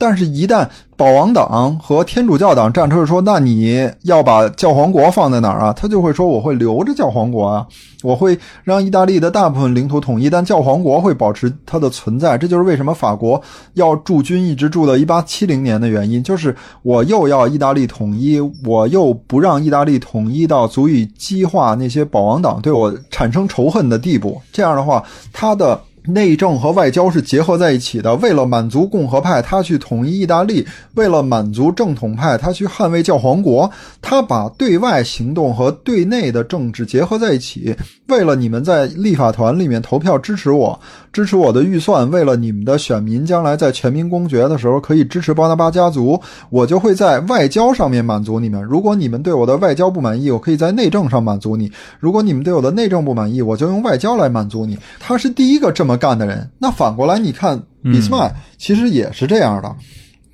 [0.00, 7.66] 但是，一旦保王党和天主教党站出来说：“那你要把教皇国放在哪儿啊？”他就会说：“我会留着教皇国啊，
[8.04, 13.42] 我会让意大利的大部分领土统一，但教皇国会保持它的存在。”这就是为什么法国
[13.74, 24.40] 要驻军一直驻到一八七零年的原因，就是我又要意大利统一，我又不让意大利统一到足以激化那些保王党对我产生仇恨的地步。
[24.52, 25.80] 这样的话，他的。
[26.08, 28.16] 内政和外交是结合在一起的。
[28.16, 33.70] 为了满足共和派，他去统一意大利；为了满足正统派，他去捍卫教皇国。
[34.00, 37.76] 他把对外行动和对内的政治结合在一起。
[38.08, 40.80] 为了你们在立法团里面投票支持我，
[41.12, 48.62] 支持我的预算；为了你们的选民将来在全民公决的时候可以支持巴拿巴家族，我就会在外交上面满足你们。
[48.62, 51.68] 如果你们对我的外交不满意，我可以在内政上满足你；
[52.00, 54.78] 如果你们对我的内政不满意，我就用外交来满足你。
[54.98, 56.48] 他是第一个这么干的人。
[56.58, 59.76] 那反过来，你看俾斯麦其实也是这样的。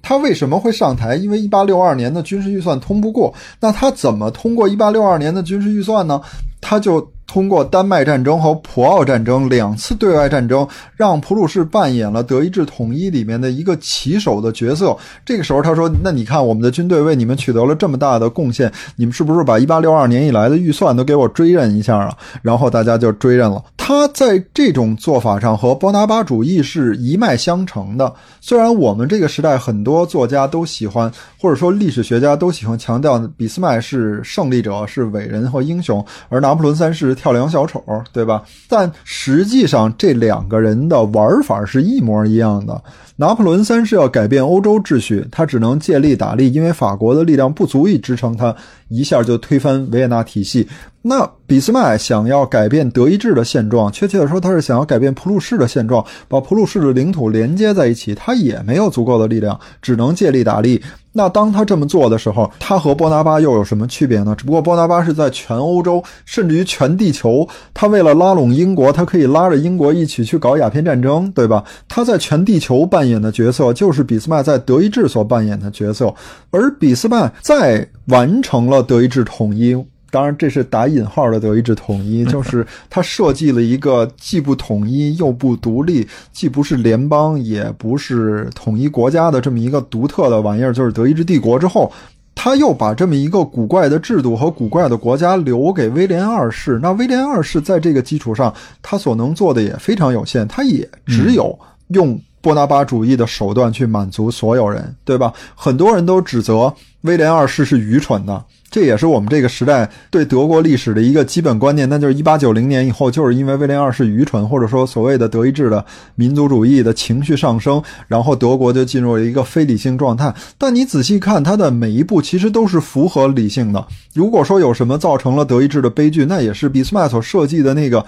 [0.03, 1.17] 他为什么会上台？
[1.17, 3.33] 因为一八六二年的军事预算通不过。
[3.59, 6.21] 那他怎么通过一八六二年的军事预算呢？
[6.61, 7.01] 他就
[7.35, 10.64] 通过丹麦战争和普奥战争两次对外战争，
[10.95, 14.97] 让普鲁士扮演了德意志统一里面的一个旗手的角色。
[15.24, 23.61] 这个时候，他说：“那你看，我们的军队为你们取得了这么大的贡献，你们是不是把一八六二年以来的预算都给我追认一下啊？”然后大家就追认了。
[23.76, 28.14] 他在这种做法上和波拿巴主义是一脉相承的。
[28.41, 31.11] 虽然我们这个时代很多作家都喜欢，
[31.41, 38.43] 或者说历史学家都喜欢强调俾斯麦是胜利者、是伟人和英雄，而拿破仑三世跳梁小丑，对吧？
[38.68, 42.83] 但实际上这两个人的玩法是一模一样的。
[43.16, 48.55] 拿破仑三世要改变欧洲秩序，他只能借力打力，因为法国的力量不足以支撑他
[48.95, 50.68] 一下就推翻维也纳体系。
[51.07, 60.82] 那俾斯麦想要改变德意志的现状，确切的说，他是想要改变普鲁士的现状，把普鲁士的领土连接在一起，他也没有足够的力量，只能借力打力。
[61.16, 64.34] 那当他这么做的时候，他和波拿巴又有什么区别呢？
[64.36, 71.62] 只不过波拿巴是在全欧洲，甚至于全地球，他为了拉拢英国，他可以拉着英国一起去搞鸦片战争，对吧？
[71.86, 76.12] 他在全地球扮演的角色，就是俾斯麦在德意志所扮演的角色，
[76.51, 79.76] 而俾斯麦在完成了德意志统一。
[80.11, 91.59] 当然，这是打引号的德意志统一，就是他设计了一个既不统一又不独立，既不是联邦也不是统一国家的这么一个独特的玩意儿，就是德意志帝国。
[91.59, 91.91] 之后，
[92.32, 96.78] 他又把这么一个古怪的制度和古怪的国家留给威廉二世。
[96.80, 101.59] 那威廉二世在这个基础上，他所能做的也非常有限，他也只有
[101.89, 105.32] 用波拿巴主义的手段去满足所有人，对吧？
[105.55, 108.45] 很多人都指责威廉二世是愚蠢的。
[108.70, 115.82] 这也是我们这个时代对德国历史的一个基本观念，那就是一八九零年以后，就是因为威廉二世愚蠢，或者说所谓的德意志的
[116.16, 120.34] 民族主义的情绪上升，然后德国就进入了一个非理性状态。
[120.59, 123.86] 但你仔细看，他的每一步其实都是符合理性的。
[124.12, 128.05] 如果说有什么造成了德意志的悲剧，那也是俾斯麦所设计的那个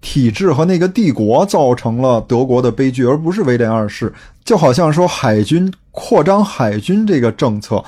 [0.00, 4.12] 体制和那个帝国造成了德国的悲剧，而不是威廉二世。
[4.44, 7.84] 就好像说海军扩张海军这个政策，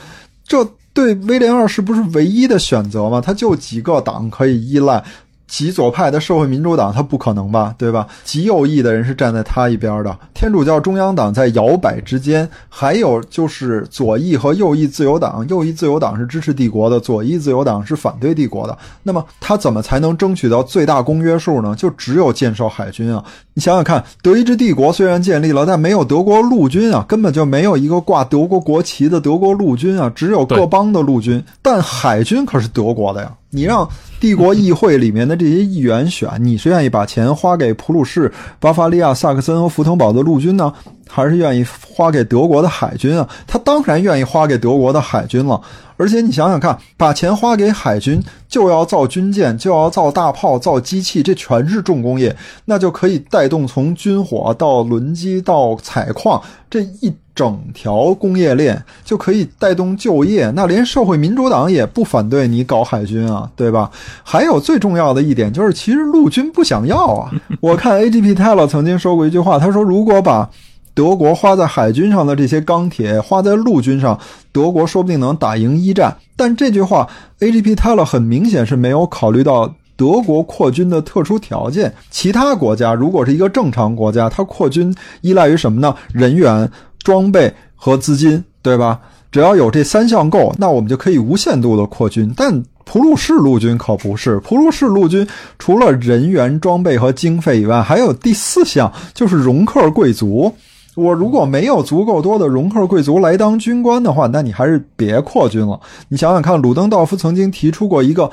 [0.47, 0.67] 这。
[0.95, 3.19] 对威廉二世不是唯一的选择吗？
[3.19, 5.03] 他就几个党可以依赖。
[5.47, 8.07] 极左派的社会民主党，他不可能吧，对吧？
[8.25, 10.19] 极右翼的人是站在他一边的。
[10.33, 15.47] 天主教中央党在摇摆之间，还有就是左翼和右翼自由党。
[15.49, 18.77] 右翼自由党是支持帝国的，左翼自由党是反对帝国的。
[19.03, 21.75] 那么他怎么才能争取到最大公约数呢？
[21.77, 23.23] 就只有建设海军啊！
[23.53, 31.45] 你想想看，德意志帝国虽然建立了，但没有德国陆军啊，根本就没有一个挂德国国旗的德国陆军啊，只有各邦的陆军。
[31.61, 33.31] 但海军可是德国的呀。
[33.55, 33.87] 你让
[34.19, 40.73] 帝国议会里面的这些议员选，你是愿意把钱花给普鲁士、巴伐利亚、萨克森和福腾堡的陆军呢，
[41.13, 43.29] 还是愿意花给德国的海军啊？
[43.47, 45.61] 他当然愿意花给德国的海军了。
[45.99, 52.35] 而且你想想看，把钱花给海军，就要造军舰，就要造大炮、造机器，这全是重工业，
[52.65, 57.13] 那就可以带动从军火到轮机到采矿这一。
[57.35, 63.91] 整条工业链就可以带动就业，那连社会民主党也不反对你搞海军啊，对吧？
[64.23, 67.31] 还有最重要的一点就是，其实陆军不想要啊。
[67.59, 68.35] 我看 A.G.P.
[68.35, 70.51] Taylor 曾经说过一句话，他说：“如果把
[70.95, 74.19] 德国花在海军上的这些钢铁花在陆军上，
[74.53, 77.09] 德国说不定能打赢一战。”但这句话
[77.41, 77.75] A.G.P.
[77.75, 81.93] Taylor 很明显是没有考虑到德国扩军的特殊条件。
[82.11, 85.95] 其他国家如果是一个正常国家，它扩军依赖于什么呢？
[86.13, 86.71] 人员。
[87.05, 89.01] 装备和资金，对吧？
[89.33, 92.33] 只要有这三项够，那我们就可以无限度的扩军。
[92.37, 95.27] 但普鲁士陆军可不是，普鲁士陆军
[95.59, 100.55] 除了人员、装备和经费以外，还有第四项，就是容克贵族。
[100.95, 105.81] 我如果没有足够多的容克贵族来当军官的话，那你还是别扩军了。
[106.09, 108.31] 你想想看，鲁登道夫曾经提出过一个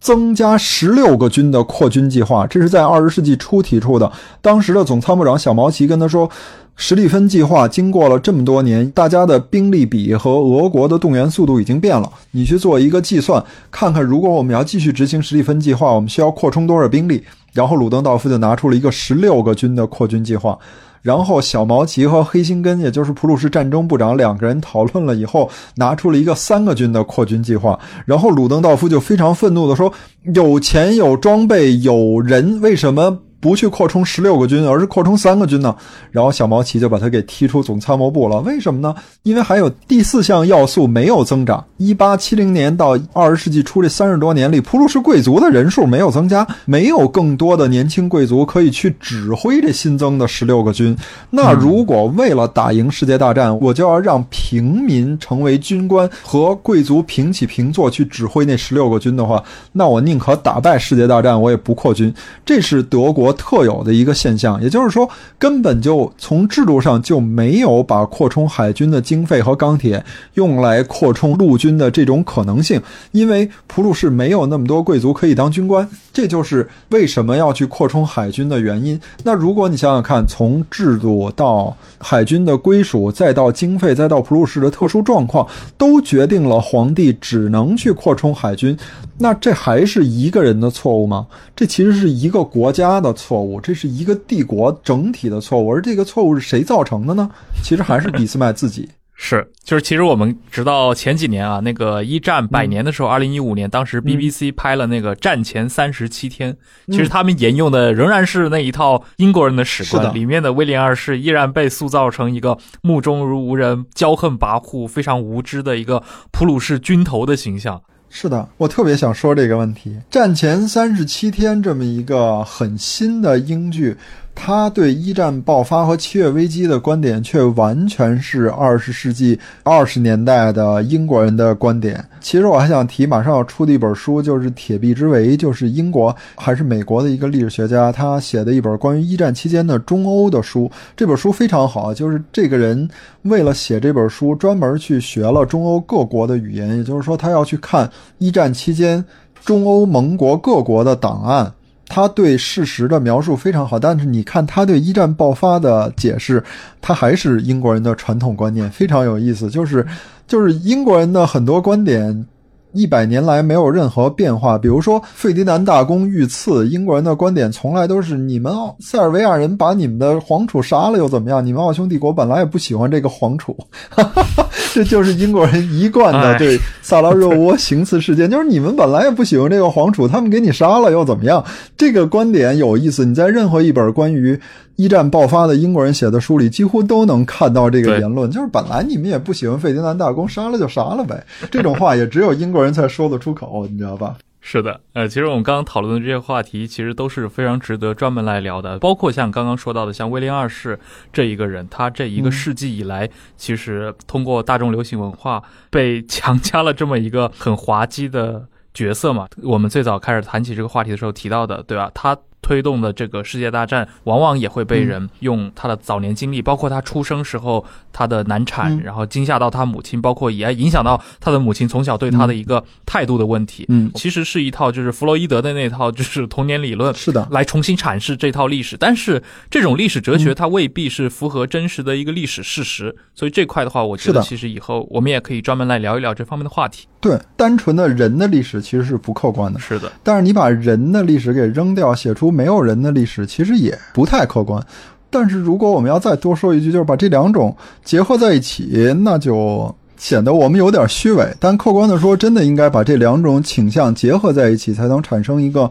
[0.00, 4.12] 增加十六个军的扩军计划，这是在二十世纪初提出的。
[4.40, 6.28] 当时的总参谋长小毛奇跟他说。
[6.74, 12.10] 史蒂芬计划经过了这么多年，大家的兵力比和俄国的动员速度已经变了。
[12.30, 17.22] 你去做一个计算，看看如果我们要继续执行史蒂芬计划，我们需要扩充多少兵力？
[17.52, 20.58] 然后鲁登道夫就拿出了一个十六个军的扩军计划。
[21.02, 27.78] 然后小毛奇和黑心根，也就是普鲁士战争部长两个人讨论了以后，拿出了一个三个军的扩军计划。
[28.06, 29.92] 然后鲁登道夫就非常愤怒地说
[30.34, 35.74] ：“有钱有装备有人，为什么？”不去扩充十六个军，而是扩充三个军呢？
[36.12, 38.38] 然后小毛奇就把他给踢出总参谋部了。
[38.42, 38.94] 为什么呢？
[39.24, 41.64] 因为还有第四项要素没有增长。
[41.76, 50.96] 一八七零年到二十世纪初这三十多年里，普鲁士贵族的人数没有增加，没有更多的年轻贵族可以去指挥这新增的十六个军。
[51.30, 62.14] 那如果为了打赢世界大战，我就要让平民成为军官和贵族平起平坐去指挥那十六个军的话，那我宁可打败世界大战，我也不扩军。
[62.46, 63.31] 这是德国。
[63.32, 65.08] 特有的一个现象，也就是说，
[65.38, 70.04] 根本就从制度上就没有把扩充海军的经费和钢铁
[70.34, 72.80] 用来扩充陆军的这种可能性，
[73.12, 79.00] 因为普鲁士没有那么多贵族可以当军官，这就是为什么要去扩充海军的原因。
[79.22, 85.48] 那如果你想想看，从制度到海军的归属，再到经费，再到普鲁士的特殊状况，
[85.78, 88.76] 都决定了皇帝只能去扩充海军，
[89.18, 91.28] 那这还是一个人的错误吗？
[91.54, 93.12] 这其实是一个国家的。
[93.22, 97.30] 错误，这是一个帝国整体的错误，而这个错误是谁造成的呢？
[97.62, 98.88] 其实还是俾斯麦自己。
[99.24, 106.56] 是，就是其实我们直到前几年啊，那个一战百年的时候，二零一五年，当时 BBC 拍了那个战前三十七天，
[106.88, 116.02] 其实他们沿用的仍然是那一套英国人的史观，里面的威廉二世依然被塑造成一个目中如无人、骄横跋扈、非常无知的一个
[116.32, 117.80] 普鲁士军头的形象。
[118.10, 123.96] 是的，我特别想说这个问题，战前三十七天这么一个很新的英剧。
[124.34, 132.04] 他对一战爆发和七月危机的观点，却完全是二十世纪二十年代的英国人的观点。
[132.20, 140.68] 其实我还想提，马上要出的一本书，就是《铁壁之围》，就是英国还是美国的一个历史学家他写的一本关于一战期间的中欧的书。
[140.96, 142.88] 这本书非常好，就是这个人
[143.22, 149.04] 为了写这本书，专门去学了中欧各国的语言，也就是说，他要去看一战期间
[149.44, 151.52] 中欧盟国各国的档案。
[151.88, 156.42] 他对事实的描述非常好，但是你看他对一战爆发的解释，
[156.80, 159.50] 他还是英国人的传统观念，非常有意思。
[159.50, 159.86] 就是，
[160.26, 162.26] 就是英国人的很多观点，
[162.72, 164.56] 一百年来没有任何变化。
[164.56, 171.44] 比如说费迪南大公遇刺，英国人的观点从来都是：你们奥塞尔维亚人把你们的皇储杀了又怎么样？
[171.44, 173.54] 你们奥匈帝国本来也不喜欢这个皇储。
[173.90, 181.44] 哈哈哈这 就是英国人一贯的对萨拉热窝行刺事件，就是你们本来也不喜欢这个皇储，他们给你杀了又怎么样？
[181.76, 184.38] 这个观点有意思，你在任何一本关于
[184.76, 191.24] 一战爆发的英国人写的书里，几乎都能看到这个言论，就是本来你们也不喜欢费迪南大公，杀了就杀了呗。
[191.50, 194.16] 这种话也只有英国人才说得出口，你知道吧？
[194.44, 198.76] 是的，呃，其实我们刚刚讨论的这些话题，其实都是非常值得专门来聊的。
[198.80, 200.78] 包括像刚刚说到的，像威廉二世
[201.12, 205.40] 这一个人，他这一个世纪以来，其实通过大众流行文化
[205.70, 209.28] 被 强加了这么一个很滑稽的角色嘛。
[209.44, 211.90] 我们最早开始谈起这个话题的时候提到的，对吧？
[211.94, 212.18] 他。
[212.52, 223.64] 推动的这个世界大战，往往也会被人用他的早年经历，包括他出生时候他的难产，然后惊吓到他母亲，包括也影响到他的母亲从小对他的一个态度的问题。
[223.70, 228.76] 嗯，其实是一套就是弗洛伊德的那套就是童年理论，是的，来重新阐释这套历史。
[228.76, 236.86] 但是这种历史哲学它未必是符合真实的一个历史事实，所以这块的话，我觉得其实以后我们也可以专门来聊一聊这方面的话题。
[237.02, 239.58] 对，单纯的人的历史其实是不客观的。
[239.58, 244.64] 是的，但是你把人的历史给扔掉，写出没有人的历史，其实也不太客观。
[245.10, 251.26] 但是如果我们要再多说一句，就是把这两种结合在一起，那就显得我们有点虚伪。
[251.40, 255.68] 但客观的说，真的应该把这两种倾向结合在一起，才能产生一个。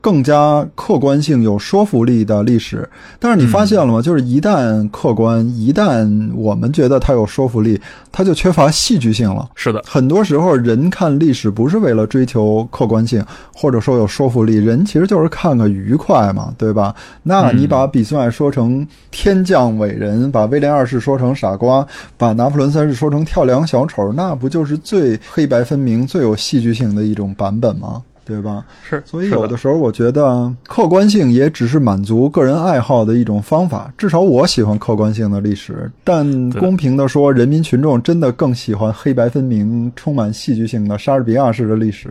[0.00, 2.88] 更加客观性、有说服力的历史，
[3.18, 4.00] 但是你发现了吗？
[4.00, 7.78] 就是一旦客观，一旦我们觉得它有说服力，
[8.10, 9.50] 它就缺乏戏剧性了。
[9.54, 13.22] 是的，很多时候人看历史不是为了追求客观性，
[13.54, 16.94] 或者说有说服力，人其实就是看个愉快嘛，对吧？
[17.22, 21.86] 那你把比斯麦说成天降伟人，把威廉二世说成傻瓜，
[22.16, 28.02] 把拿破仑三世说成跳梁小丑，那不就是最黑白分明、最有戏剧性的一种版本吗？
[28.30, 28.64] 对吧？
[28.88, 33.92] 是，所以有的时候我觉得客观性也只是满足个人爱好的一种方法。
[33.98, 42.08] 至少我喜欢客观性的历史，但公平的说，人民群众真的更喜欢黑白分明、充满戏剧性的莎士比亚式的历史。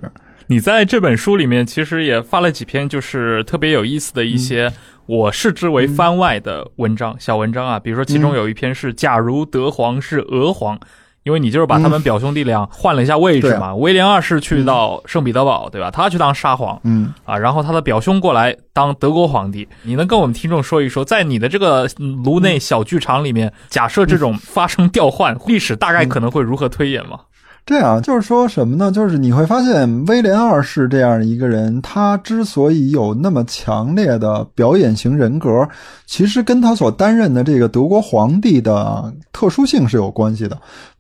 [0.48, 4.70] 你在这本书里面其实也发了几篇，就是特别有意思的一些，
[5.06, 7.80] 我视之为番外的文章，小文章啊。
[7.80, 10.78] 比如说，其中有一篇是“假如德皇是俄皇”。
[11.24, 15.92] 因为你就是把他们表兄弟俩换了一下位置嘛，威廉二世去到圣彼得堡，对吧？
[15.92, 19.68] 他去当沙皇，嗯啊，然后他的表兄过来当德国皇帝。
[19.84, 21.88] 你能跟我们听众说一说，在你的这个
[22.24, 27.20] 颅内小剧场里面，假设这种发生调换，历史大概可能会如何推演吗？
[27.66, 28.92] 这样就是说什么呢？
[28.92, 35.68] 就是你会发现，威廉二世这样一个人，他之所以有那么强烈的表演型人格，
[36.08, 40.58] 其实跟他所担任的这个德国皇帝的特殊性是有关系的。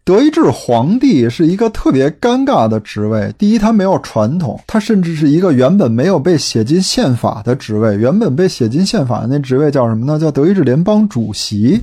[0.09, 3.31] 德意志皇帝是一个特别尴尬的职位。
[3.37, 7.95] 第一，他没有传统，他甚至是一个原本没有被写进宪法的职位。
[7.95, 10.17] 原本被写进宪法的那职位叫什么呢？
[10.17, 11.79] 叫德意志联邦主席。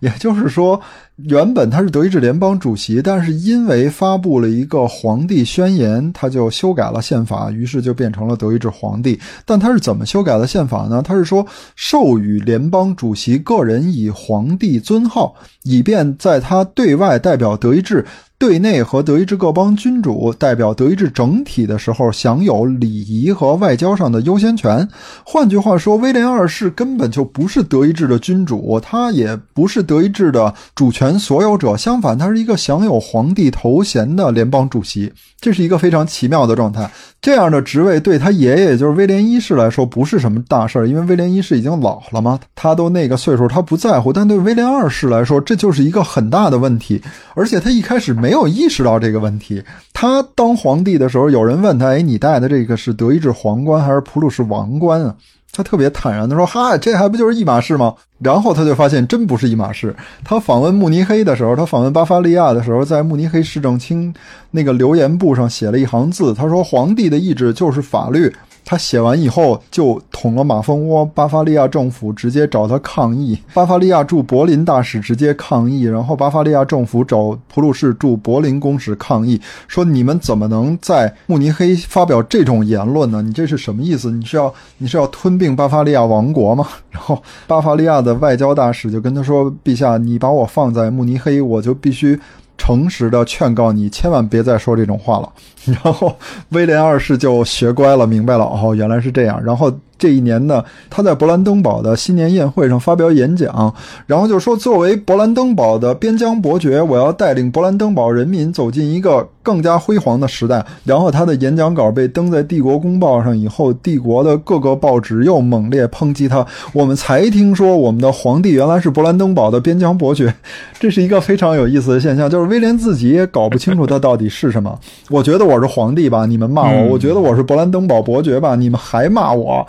[0.00, 0.80] 也就是说。
[1.24, 9.18] 原本他是德意志联邦主席，但是因为发布了一个皇帝宣言，他就修改了宪法，于是就变成了德意志皇帝。
[9.46, 11.00] 但他是怎么修改的宪法呢？
[11.02, 18.04] 他是说授予联邦主席个人以皇帝尊号，以便在他对外代表德意志
[18.38, 24.86] 对内和德意志各邦君主代表德意志整体的时候，享有礼仪和外交上的优先权。
[25.24, 31.76] 换句话说，威廉二世根本就不是德意志的君主，他也不是德意志的主权所有者。
[31.76, 35.12] 相反，他是一个享有皇帝头衔的联邦主席。
[35.38, 36.90] 这是一个非常奇妙的状态。
[37.20, 44.12] 这样的职位对他爷爷，也就是威廉一世来说，不是什么大事儿，因为威廉一世已经老了嘛，他都那个岁数，他不在乎。
[44.12, 47.02] 但对威廉二世来说，这就是一个很大的问题。
[47.34, 49.62] 而且他一开始没有意识到这个问题。
[49.92, 55.14] 他当皇帝的时候，有人问他：“哎，你戴的这个是德意志皇冠还是普鲁士王冠啊？”
[55.56, 59.94] 他特别坦然地说：“哈，这还不就是一码事吗？”然后他就发现真不是一码事。
[60.22, 64.12] 他访问慕尼黑的时候，他访问巴伐利亚的时候，在慕尼黑市政厅
[64.50, 68.30] 那个留言簿上写了一行字，他说：“皇帝的意志就是法律。”
[68.68, 83.22] 他写完以后就捅了马蜂窝，巴伐利亚政府直接找他抗议，巴伐利亚驻柏林大使直接抗议，然后巴伐利亚政府找普鲁士驻柏林公使抗议，说你们怎么能在慕尼黑发表这种言论呢？
[83.22, 84.10] 你这是什么意思？
[84.10, 86.66] 你是要你是要吞并巴伐利亚王国吗？
[86.90, 92.18] 然后巴伐利亚的外交大使就跟他说：“陛下，你把我放在慕尼黑，我就必须。”
[92.58, 95.32] 诚实的劝告你，千万别再说这种话了。
[95.64, 96.16] 然后
[96.50, 99.42] 威廉二世就学乖了，明白了，哦，原来是这样。
[99.42, 99.72] 然后。
[99.98, 103.74] 这一年呢，他在勃兰登堡的新年宴会上发表演讲，
[104.06, 116.46] 然后就说：“作为勃兰登堡的边疆伯爵，我要带领勃兰登堡人民走进一个更加辉煌的时代。”然后他的演讲稿被登在《帝国公报》上以后，帝国的各个报纸又猛烈抨击他。
[116.72, 120.32] 我们才听说，我们的皇帝原来是勃兰登堡的边疆伯爵，
[120.78, 122.28] 这是一个非常有意思的现象。
[122.28, 124.78] 就是威廉自己也搞不清楚他到底是什么。
[125.08, 129.66] 我觉得我是皇帝吧，你们骂我；我觉得我是勃兰登堡伯爵吧，你们还骂我。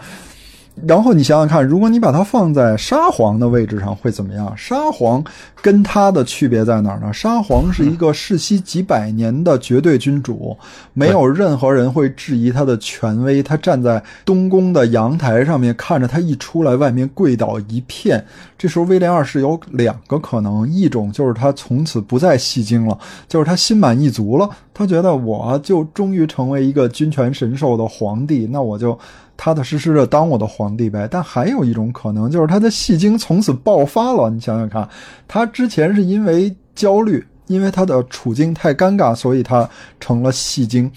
[0.86, 4.54] 然后你想想看，如果你把它放在沙皇的位置上会怎么样？
[4.56, 5.24] 沙皇
[5.60, 7.12] 跟他的区别在哪儿呢？
[7.12, 10.56] 沙皇是一个世袭几百年的绝对君主，
[10.94, 13.42] 没有任何人会质疑他的权威。
[13.42, 18.24] 他站在东宫的阳台上面，看着他一出来，外面跪倒一片。
[18.56, 22.96] 这时候威廉二世有两个可能：一种就是他从此不再戏精了，
[23.28, 28.98] 就是他心满意足了，他觉得我就终于成为一个君权神授的皇帝，那我就。
[29.38, 34.32] 踏踏实实的当我的皇帝呗，但还有一种可能，就是他的戏精从此爆发了。
[34.32, 34.90] 你想想看，
[35.28, 39.70] 他之前是因为焦虑，因为他的处境太尴尬，所以他
[40.00, 40.92] 成了戏精。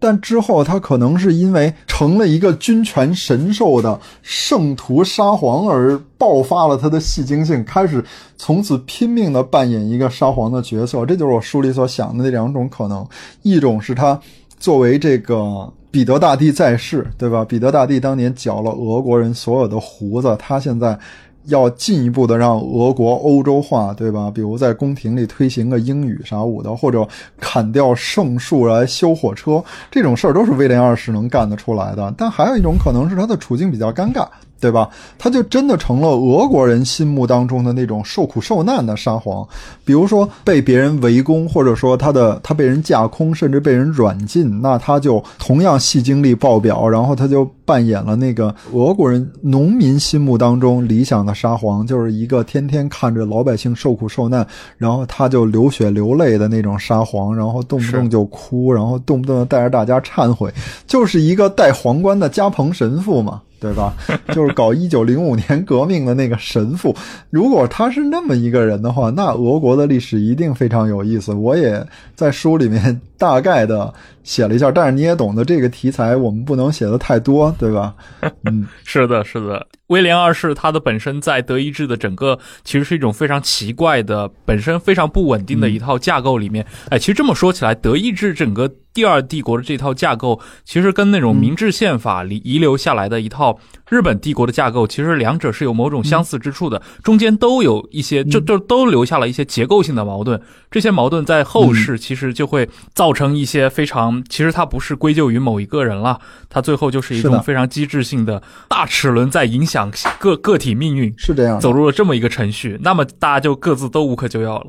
[0.00, 8.04] 但之后他可能是因为成了一个君权神授的圣徒沙皇而爆发了他的戏精性，开始
[8.36, 11.06] 从此拼命的扮演一个沙皇的角色。
[11.06, 13.06] 这就是我书里所想的那两种可能：
[13.42, 14.18] 一种是他
[14.58, 15.72] 作为这个。
[15.94, 17.44] 彼得大帝在世，对吧？
[17.44, 20.98] 彼得大帝当年绞了俄国人所有的胡子，他现在
[21.44, 24.28] 要进一步的让俄国欧洲化，对吧？
[24.28, 27.06] 比如在宫廷里推行个英语啥舞的，或者
[27.38, 32.12] 砍掉圣树来修火车，这种事儿都是威廉二世能干得出来的。
[32.18, 34.26] 但还有一种可能是他的处境比较尴尬。
[34.60, 34.88] 对吧？
[35.18, 39.46] 他就真的成了俄国人心目当中的那种受苦受难的沙皇，
[39.84, 54.46] 比如说被别人围攻，或者说他的他被人架空，甚至被人软禁，那他就同样戏精力爆表，然后他就扮演了那个俄国人农民心目当中理想的沙皇，就是一个天天看着老百姓受苦受难，
[54.78, 60.50] 然后他就流血流泪的那种沙皇，然后动不动就哭，然后动不动带着大家忏悔，
[60.86, 63.42] 就是一个戴皇冠的加蓬神父嘛。
[63.64, 63.94] 对吧？
[64.34, 66.94] 就是搞一九零五年革命的那个神父，
[67.30, 71.32] 如果他是那么一个人的话，那俄国的历史一定非常有意思。
[71.32, 71.82] 我也
[72.14, 73.90] 在书里面大概的
[74.24, 77.94] 写了一下，但是你也懂得这个题材，我们不能写的太多，对吧？
[78.50, 79.64] 嗯，是的，是的。
[79.88, 86.66] 威廉二世他的本身在德意志的整个其实是一种非常奇怪的、本身非常不稳定的一套架构里面。
[86.88, 88.68] 哎，其实这么说起来，德意志整个。
[88.94, 93.58] 第二帝国的这套架构，其实跟那种明治宪法遗遗留下来的一套
[93.88, 100.40] 日本帝国的架构，其实两者是有某种相似之处的，中间都有一些，就就都留下了一些结构性的矛盾。
[100.70, 114.68] 这些矛盾在后世其实就会造成一些非常，其实它不是归咎于某一个人了，它最后就是一种非常机制性的大齿轮在影响个个体命运，是这样，走入了这么一个程序，那么大家就各自都无可救药了。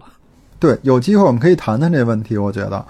[0.60, 2.86] 对，有机会我们可以谈谈这个问题，我觉得。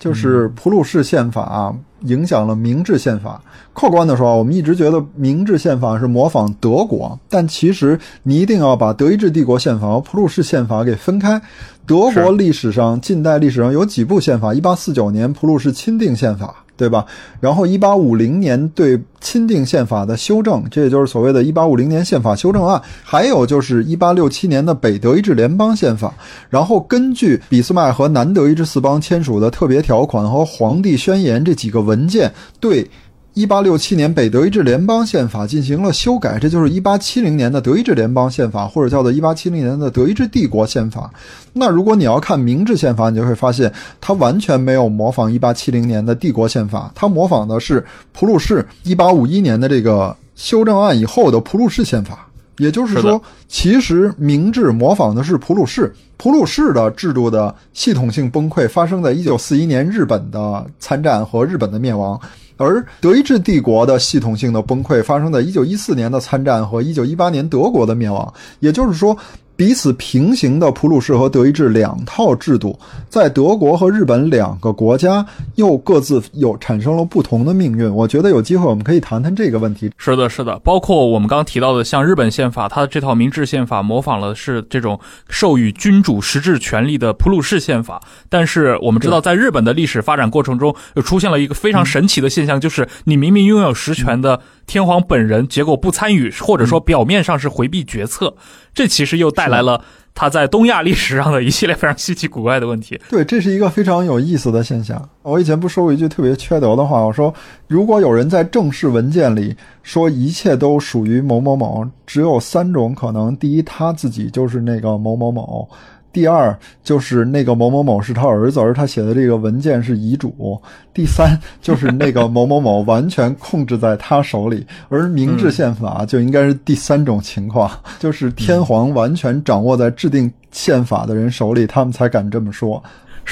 [0.00, 3.40] 就是普鲁士宪法影响了明治宪法。
[3.72, 11.40] 客观的说，我们一直觉得明治宪法是模仿德国，但其实你一定要把德意志帝国宪法和普鲁士宪法给分开。
[11.86, 14.54] 德国历史上近代历史上有几部宪法？
[14.54, 16.64] 一八四九年普鲁士钦定宪法。
[16.80, 17.04] 对吧？
[17.40, 26.14] 然后一八五零年对钦定宪法的修正，这也就是所谓的一八五零年宪法修正案，还有就是一八六七年的北德意志联邦宪法。
[26.48, 32.88] 然后根据俾斯麦和南德意志四邦签署的特别条款和皇帝宣言这几个文件，对。
[33.34, 41.08] 一八六七年北德意志联邦宪法进行了修改，这就是一八七零年的德意志联邦宪法，或者叫做一八七零年的德意志帝国宪法。
[41.52, 52.26] 那如果你要看明治宪法，你就会发现它完全没有模仿一八七零年的帝国宪法，它模仿的是普鲁士一八五一年的这个修正案以后的普鲁士宪法。
[52.58, 62.20] 也就是说，其实明治模仿的是普鲁士，普鲁士的制度的系统性崩溃发生在一九四一年日本的参战和日本的灭亡。
[62.60, 69.16] 而德意志帝国的系统性的崩溃发生在一九一四年的参战和一九一八年德国的灭亡，也就是说。
[69.60, 72.78] 彼此平行的普鲁士和德意志两套制度，
[73.10, 75.22] 在德国和日本两个国家
[75.56, 77.94] 又各自有产生了不同的命运。
[77.94, 79.90] 我觉得有机会我们可以谈谈这个问题。
[79.98, 88.00] 是的，是的，包括我们刚刚提到的，像日本宪法，它的这套明治宪法模仿了是这种授予君主实质权力的普鲁士宪法。
[88.30, 94.40] 但是我们知道，在日本的历史发展过程中，又出现了一个非常神奇的现象，就是你明明拥有实权的。
[94.70, 98.32] 天皇本人结果不参与，或者说表面上是回避决策，
[98.72, 99.82] 这其实又带来了
[100.14, 102.96] 他在东亚历史上的一系列非常稀奇古怪的问题。
[103.08, 105.08] 对，这是一个非常有意思的现象。
[105.22, 107.34] 我以前不说过一句特别缺德的话，我说
[107.66, 115.68] 如果有人在正式文件里说一切都属于某某某，只有三种可能：第一，他自己就是那个某某某。
[116.12, 120.60] 第二就是那个某某某是他儿子，而他写的这个文件是遗嘱。
[120.92, 132.82] 第三就是那个某某某完全控制在他手里，而明治宪法就应该是第三种情况，就是天皇完全掌握在制定宪法的人手里，他们才敢这么说。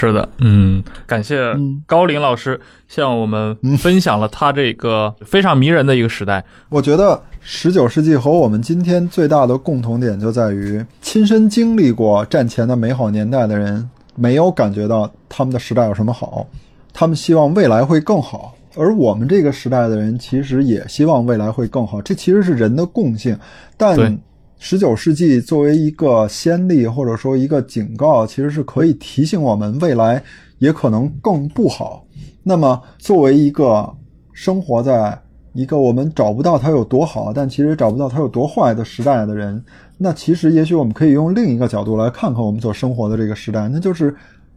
[0.01, 1.37] 是的，嗯，感谢
[1.85, 6.45] 高林老师向我们分享了他这个 非常迷人的一个时代。
[6.69, 16.47] 我觉得十九世纪和我们今天最大的共同点就在于，亲身经历过战前的美好年代的人，没有感觉到他们的时代有什么好，
[16.93, 18.55] 他们希望未来会更好。
[18.77, 22.01] 而我们这个时代的人，其实也希望未来会更好。
[22.01, 23.37] 这其实是人的共性，
[23.77, 24.17] 但。
[24.61, 30.21] 十九世纪作为一个先例，或者说一个警告，其实是可以提醒我们未来
[30.59, 32.05] 也可能更不好。
[32.43, 33.89] 那么，作为一个
[34.33, 35.17] 生活在
[35.53, 39.65] 一个我们找不到它有多好，但其实找不到它有多坏的时代的人，
[39.97, 44.15] 那其实也许我们可以用另一个角度来看看我们所生活的这个时代，那就是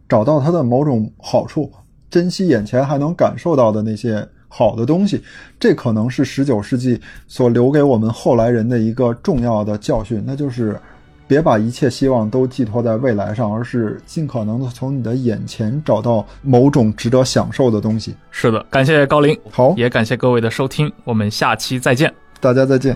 [0.08, 1.70] 找到它的某种好处，
[2.10, 4.26] 珍惜眼前还能感受到的那些。
[4.54, 5.22] 好的东西，
[5.58, 10.78] 这可能是十九世纪所留给我们后来人的一个重要的教训，那就是
[11.26, 18.14] 别把一切希望都寄托在未来上，而是尽可能的从你的眼前找到某种值得享受的东西。
[18.30, 22.94] 是的，感谢高林，好，也感谢各位的收听，我们下期再见，大家再见。